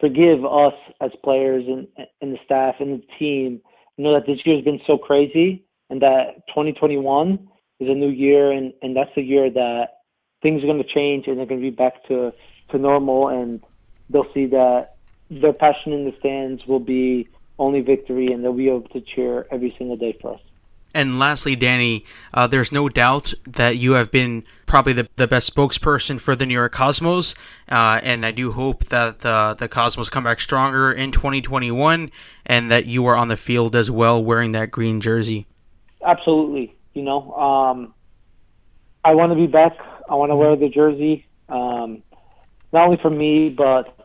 forgive 0.00 0.44
us 0.44 0.74
as 1.00 1.10
players 1.22 1.64
and 1.66 1.86
and 2.20 2.32
the 2.34 2.38
staff 2.44 2.76
and 2.80 3.00
the 3.00 3.06
team 3.18 3.60
know 3.98 4.14
that 4.14 4.26
this 4.26 4.38
year's 4.44 4.64
been 4.64 4.80
so 4.86 4.96
crazy 4.96 5.64
and 5.90 6.00
that 6.00 6.46
2021 6.48 7.48
is 7.80 7.88
a 7.88 7.94
new 7.94 8.08
year 8.08 8.50
and 8.50 8.72
and 8.82 8.96
that's 8.96 9.10
the 9.14 9.22
year 9.22 9.50
that 9.50 10.00
things 10.42 10.62
are 10.62 10.66
going 10.66 10.82
to 10.82 10.94
change 10.94 11.26
and 11.26 11.38
they're 11.38 11.46
going 11.46 11.60
to 11.60 11.70
be 11.70 11.74
back 11.74 12.02
to 12.08 12.32
to 12.70 12.78
normal 12.78 13.28
and 13.28 13.60
they'll 14.08 14.32
see 14.32 14.46
that 14.46 14.96
their 15.30 15.52
passion 15.52 15.92
in 15.92 16.04
the 16.04 16.12
stands 16.18 16.62
will 16.66 16.80
be 16.80 17.28
only 17.58 17.80
victory 17.80 18.32
and 18.32 18.42
they'll 18.42 18.52
be 18.52 18.68
able 18.68 18.88
to 18.88 19.00
cheer 19.00 19.46
every 19.52 19.74
single 19.78 19.96
day 19.96 20.16
for 20.20 20.34
us. 20.34 20.40
And 20.94 21.18
lastly, 21.18 21.54
Danny, 21.56 22.04
uh, 22.34 22.46
there's 22.46 22.72
no 22.72 22.88
doubt 22.88 23.32
that 23.46 23.76
you 23.76 23.92
have 23.92 24.10
been 24.10 24.42
probably 24.66 24.92
the, 24.92 25.08
the 25.16 25.26
best 25.26 25.54
spokesperson 25.54 26.20
for 26.20 26.34
the 26.34 26.46
New 26.46 26.54
York 26.54 26.72
Cosmos. 26.72 27.34
Uh, 27.70 28.00
and 28.02 28.24
I 28.26 28.32
do 28.32 28.52
hope 28.52 28.84
that 28.86 29.24
uh, 29.24 29.54
the 29.54 29.68
Cosmos 29.68 30.10
come 30.10 30.24
back 30.24 30.40
stronger 30.40 30.92
in 30.92 31.12
2021 31.12 32.10
and 32.46 32.70
that 32.70 32.86
you 32.86 33.06
are 33.06 33.16
on 33.16 33.28
the 33.28 33.36
field 33.36 33.76
as 33.76 33.90
well 33.90 34.22
wearing 34.22 34.52
that 34.52 34.70
green 34.70 35.00
jersey. 35.00 35.46
Absolutely. 36.04 36.74
You 36.94 37.02
know, 37.02 37.32
um, 37.34 37.94
I 39.04 39.14
want 39.14 39.30
to 39.32 39.36
be 39.36 39.46
back. 39.46 39.76
I 40.08 40.14
want 40.14 40.30
to 40.30 40.36
wear 40.36 40.56
the 40.56 40.68
jersey. 40.68 41.26
Um, 41.48 42.02
not 42.72 42.84
only 42.84 42.98
for 43.00 43.10
me, 43.10 43.48
but 43.48 43.96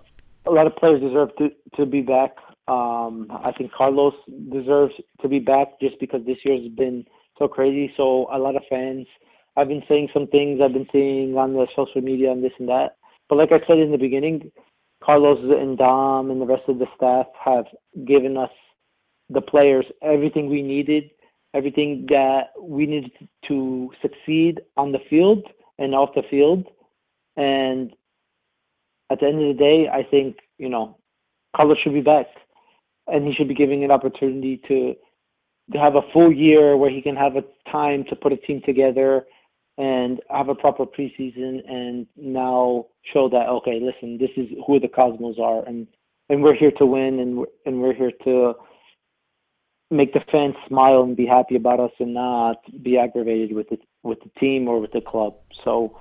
a 0.46 0.52
lot 0.52 0.68
of 0.68 0.76
players 0.76 1.02
deserve 1.02 1.36
to, 1.38 1.52
to 1.78 1.86
be 1.86 2.02
back. 2.02 2.38
Um, 2.68 3.28
I 3.30 3.52
think 3.56 3.72
Carlos 3.72 4.14
deserves 4.52 4.94
to 5.22 5.28
be 5.28 5.40
back 5.40 5.80
just 5.80 6.00
because 6.00 6.22
this 6.26 6.38
year 6.44 6.60
has 6.60 6.72
been 6.72 7.06
so 7.38 7.48
crazy. 7.48 7.94
So 7.96 8.28
a 8.34 8.40
lot 8.40 8.56
of 8.56 8.64
fans, 8.70 9.06
I've 9.56 9.68
been 9.68 9.84
saying 9.88 10.10
some 10.14 10.28
things 10.28 10.60
I've 10.64 10.74
been 10.74 10.88
seeing 10.92 11.38
on 11.38 11.54
the 11.54 11.68
social 11.76 12.02
media 12.02 12.32
and 12.32 12.44
this 12.44 12.54
and 12.60 12.68
that. 12.70 12.98
But 13.30 13.38
like 13.38 13.52
I 13.52 13.66
said 13.68 13.78
in 13.78 13.92
the 13.92 13.98
beginning, 13.98 14.52
Carlos 15.04 15.40
and 15.42 15.78
Dom 15.78 16.32
and 16.32 16.42
the 16.42 16.46
rest 16.46 16.64
of 16.68 16.80
the 16.80 16.88
staff 16.96 17.28
have 17.44 17.66
given 18.08 18.38
us 18.38 18.50
the 19.30 19.42
players 19.42 19.86
everything 20.02 20.50
we 20.50 20.62
needed, 20.62 21.12
everything 21.54 22.06
that 22.10 22.52
we 22.60 22.86
needed 22.86 23.12
to 23.48 23.92
succeed 24.02 24.62
on 24.78 24.92
the 24.92 25.00
field 25.10 25.44
and 25.78 25.94
off 25.94 26.10
the 26.16 26.24
field. 26.30 26.66
And 27.38 27.92
at 29.12 29.20
the 29.20 29.28
end 29.28 29.42
of 29.42 29.56
the 29.56 29.60
day, 29.64 29.88
I 29.92 30.04
think 30.10 30.38
you 30.58 30.70
know 30.70 30.98
Carlos 31.56 31.78
should 31.84 31.94
be 31.94 32.02
back 32.02 32.28
and 33.08 33.28
he 33.28 33.34
should 33.34 33.48
be 33.48 33.54
giving 33.54 33.84
an 33.84 33.92
opportunity 33.92 34.62
to 34.68 34.96
to 35.72 35.80
have 35.80 35.96
a 35.96 36.02
full 36.14 36.32
year 36.32 36.78
where 36.78 36.92
he 36.92 37.02
can 37.02 37.16
have 37.16 37.36
a 37.36 37.44
time 37.72 38.06
to 38.10 38.16
put 38.16 38.32
a 38.32 38.38
team 38.38 38.62
together 38.66 39.26
and 39.78 40.22
have 40.30 40.48
a 40.48 40.56
proper 40.56 40.86
preseason 40.86 41.60
and 41.68 42.08
now 42.16 42.86
show 43.14 43.28
that 43.30 43.48
okay 43.50 43.80
listen 43.82 44.18
this 44.18 44.30
is 44.38 44.48
who 44.66 44.80
the 44.80 44.88
cosmos 44.88 45.38
are 45.42 45.66
and 45.68 45.88
and 46.30 46.42
we're 46.42 46.56
here 46.56 46.72
to 46.72 46.86
win 46.86 47.20
and 47.20 47.38
we're, 47.38 47.46
and 47.66 47.82
we're 47.82 47.94
here 47.94 48.12
to 48.24 48.54
make 49.92 50.14
the 50.14 50.22
fans 50.32 50.56
smile 50.68 51.04
and 51.04 51.16
be 51.16 51.26
happy 51.26 51.56
about 51.56 51.80
us 51.80 51.92
and 52.00 52.14
not 52.14 52.58
be 52.84 52.98
aggravated 52.98 53.54
with 53.54 53.70
the 53.70 53.78
with 54.04 54.20
the 54.22 54.30
team 54.40 54.68
or 54.68 54.80
with 54.80 54.92
the 54.92 55.02
club. 55.02 55.36
So 55.64 55.98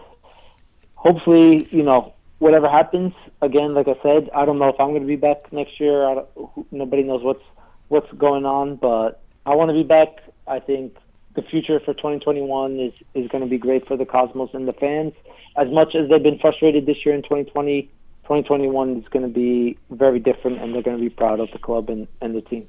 hopefully 0.94 1.68
you 1.70 1.82
know 1.82 2.14
whatever 2.44 2.68
happens, 2.68 3.14
again, 3.40 3.72
like 3.72 3.88
I 3.88 3.94
said, 4.02 4.28
I 4.34 4.44
don't 4.44 4.58
know 4.58 4.68
if 4.68 4.78
I'm 4.78 4.90
going 4.90 5.00
to 5.00 5.06
be 5.06 5.16
back 5.16 5.50
next 5.50 5.80
year. 5.80 6.24
Nobody 6.70 7.02
knows 7.02 7.22
what's 7.22 7.42
what's 7.88 8.12
going 8.12 8.44
on, 8.44 8.76
but 8.76 9.22
I 9.46 9.54
want 9.54 9.70
to 9.70 9.74
be 9.74 9.82
back. 9.82 10.08
I 10.46 10.60
think 10.60 10.94
the 11.36 11.40
future 11.40 11.80
for 11.80 11.94
2021 11.94 12.78
is 12.80 12.92
is 13.14 13.28
going 13.28 13.42
to 13.42 13.48
be 13.48 13.56
great 13.56 13.88
for 13.88 13.96
the 13.96 14.04
Cosmos 14.04 14.50
and 14.52 14.68
the 14.68 14.74
fans. 14.74 15.14
As 15.56 15.68
much 15.70 15.94
as 15.94 16.10
they've 16.10 16.22
been 16.22 16.38
frustrated 16.38 16.84
this 16.84 16.98
year 17.06 17.14
in 17.14 17.22
2020, 17.22 17.84
2021 18.24 18.98
is 18.98 19.08
going 19.08 19.22
to 19.22 19.32
be 19.32 19.78
very 19.90 20.20
different, 20.20 20.60
and 20.60 20.74
they're 20.74 20.82
going 20.82 20.98
to 20.98 21.02
be 21.02 21.08
proud 21.08 21.40
of 21.40 21.50
the 21.50 21.58
club 21.58 21.88
and, 21.88 22.06
and 22.20 22.36
the 22.36 22.42
team. 22.42 22.68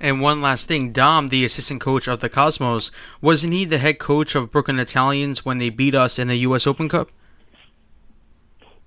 And 0.00 0.22
one 0.22 0.40
last 0.40 0.68
thing, 0.68 0.92
Dom, 0.92 1.28
the 1.28 1.44
assistant 1.44 1.82
coach 1.82 2.08
of 2.08 2.20
the 2.20 2.30
Cosmos, 2.30 2.90
wasn't 3.20 3.52
he 3.52 3.66
the 3.66 3.76
head 3.76 3.98
coach 3.98 4.34
of 4.34 4.50
Brooklyn 4.50 4.78
Italians 4.78 5.44
when 5.44 5.58
they 5.58 5.68
beat 5.68 5.94
us 5.94 6.18
in 6.18 6.28
the 6.28 6.36
U.S. 6.48 6.66
Open 6.66 6.88
Cup? 6.88 7.10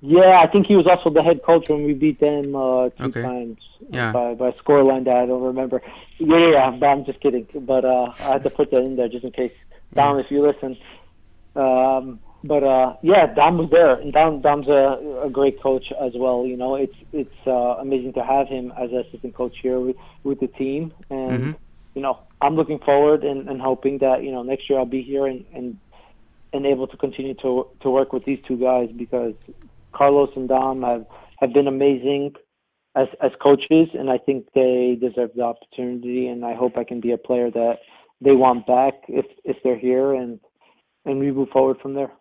Yeah, 0.06 0.42
I 0.44 0.48
think 0.48 0.68
he 0.68 0.76
was 0.76 0.86
also 0.86 1.10
the 1.10 1.24
head 1.24 1.44
coach 1.44 1.70
when 1.70 1.86
we 1.86 1.94
beat 1.94 2.20
them 2.20 2.54
uh, 2.58 2.90
two 2.90 3.06
Okay. 3.06 3.22
times 3.22 3.58
Yeah. 3.90 4.12
by 4.12 4.34
by 4.34 4.50
a 4.50 4.54
scoreline 4.62 5.06
that 5.06 5.16
I 5.16 5.26
don't 5.26 5.42
remember. 5.42 5.82
Yeah, 6.20 6.38
yeah, 6.40 6.50
yeah, 6.52 6.70
but 6.78 6.88
I'm 6.88 7.06
just 7.06 7.22
kidding. 7.22 7.48
But 7.56 7.86
uh, 7.86 8.12
I 8.20 8.34
had 8.34 8.44
to 8.44 8.50
put 8.50 8.70
that 8.72 8.82
in 8.82 8.98
there 8.98 9.08
just 9.08 9.24
in 9.24 9.32
case. 9.32 9.54
Dom, 9.94 10.20
if 10.20 10.30
you 10.30 10.42
listen. 10.46 10.76
Um, 11.56 12.20
but 12.44 12.64
uh, 12.64 12.98
yeah, 13.02 13.34
Dom 13.34 13.58
was 13.60 13.70
there, 13.70 13.94
and 13.96 14.12
Dom 14.12 14.42
Dom's 14.42 14.68
a, 14.68 15.22
a 15.24 15.30
great 15.30 15.62
coach 15.62 15.86
as 16.02 16.12
well. 16.16 16.46
You 16.46 16.58
know, 16.58 16.76
it's 16.76 16.98
it's 17.14 17.40
uh, 17.48 17.76
amazing 17.80 18.12
to 18.14 18.24
have 18.26 18.50
him 18.50 18.74
as 18.78 18.92
assistant 18.92 19.36
coach 19.36 19.56
here 19.62 19.80
with, 19.80 19.96
with 20.26 20.42
the 20.42 20.48
team, 20.48 20.92
and 21.10 21.32
Mhm. 21.32 21.56
you 21.96 22.02
know, 22.02 22.20
I'm 22.42 22.56
looking 22.58 22.80
forward 22.80 23.24
and, 23.24 23.48
and 23.48 23.62
hoping 23.62 24.00
that 24.00 24.22
you 24.26 24.32
know 24.34 24.44
next 24.44 24.70
year 24.70 24.80
I'll 24.80 24.86
be 25.00 25.02
here 25.02 25.26
and 25.28 25.46
and 25.54 25.78
and 26.52 26.66
able 26.66 26.88
to 26.88 26.98
continue 26.98 27.36
to 27.36 27.68
to 27.84 27.90
work 27.90 28.12
with 28.12 28.26
these 28.26 28.40
two 28.48 28.58
guys 28.58 28.90
because 29.04 29.36
Carlos 29.94 30.30
and 30.36 30.48
Dom 30.48 30.84
have, 30.84 31.06
have 31.40 31.54
been 31.54 31.68
amazing 31.68 32.34
as 32.96 33.08
as 33.22 33.32
coaches, 33.42 33.90
and 33.94 34.10
I 34.10 34.18
think 34.18 34.46
they 34.54 34.98
deserve 35.00 35.32
the 35.36 35.44
opportunity. 35.44 36.28
And 36.28 36.46
I 36.46 36.54
hope 36.54 36.78
I 36.78 36.84
can 36.84 37.00
be 37.02 37.12
a 37.12 37.18
player 37.18 37.50
that 37.52 37.78
they 38.22 38.34
want 38.34 38.68
back 38.68 38.94
if 39.08 39.26
if 39.44 39.58
they're 39.64 39.80
here, 39.80 40.14
and 40.14 40.40
and 41.06 41.20
we 41.20 41.32
move 41.32 41.50
forward 41.50 41.78
from 41.82 41.94
there. 41.94 42.12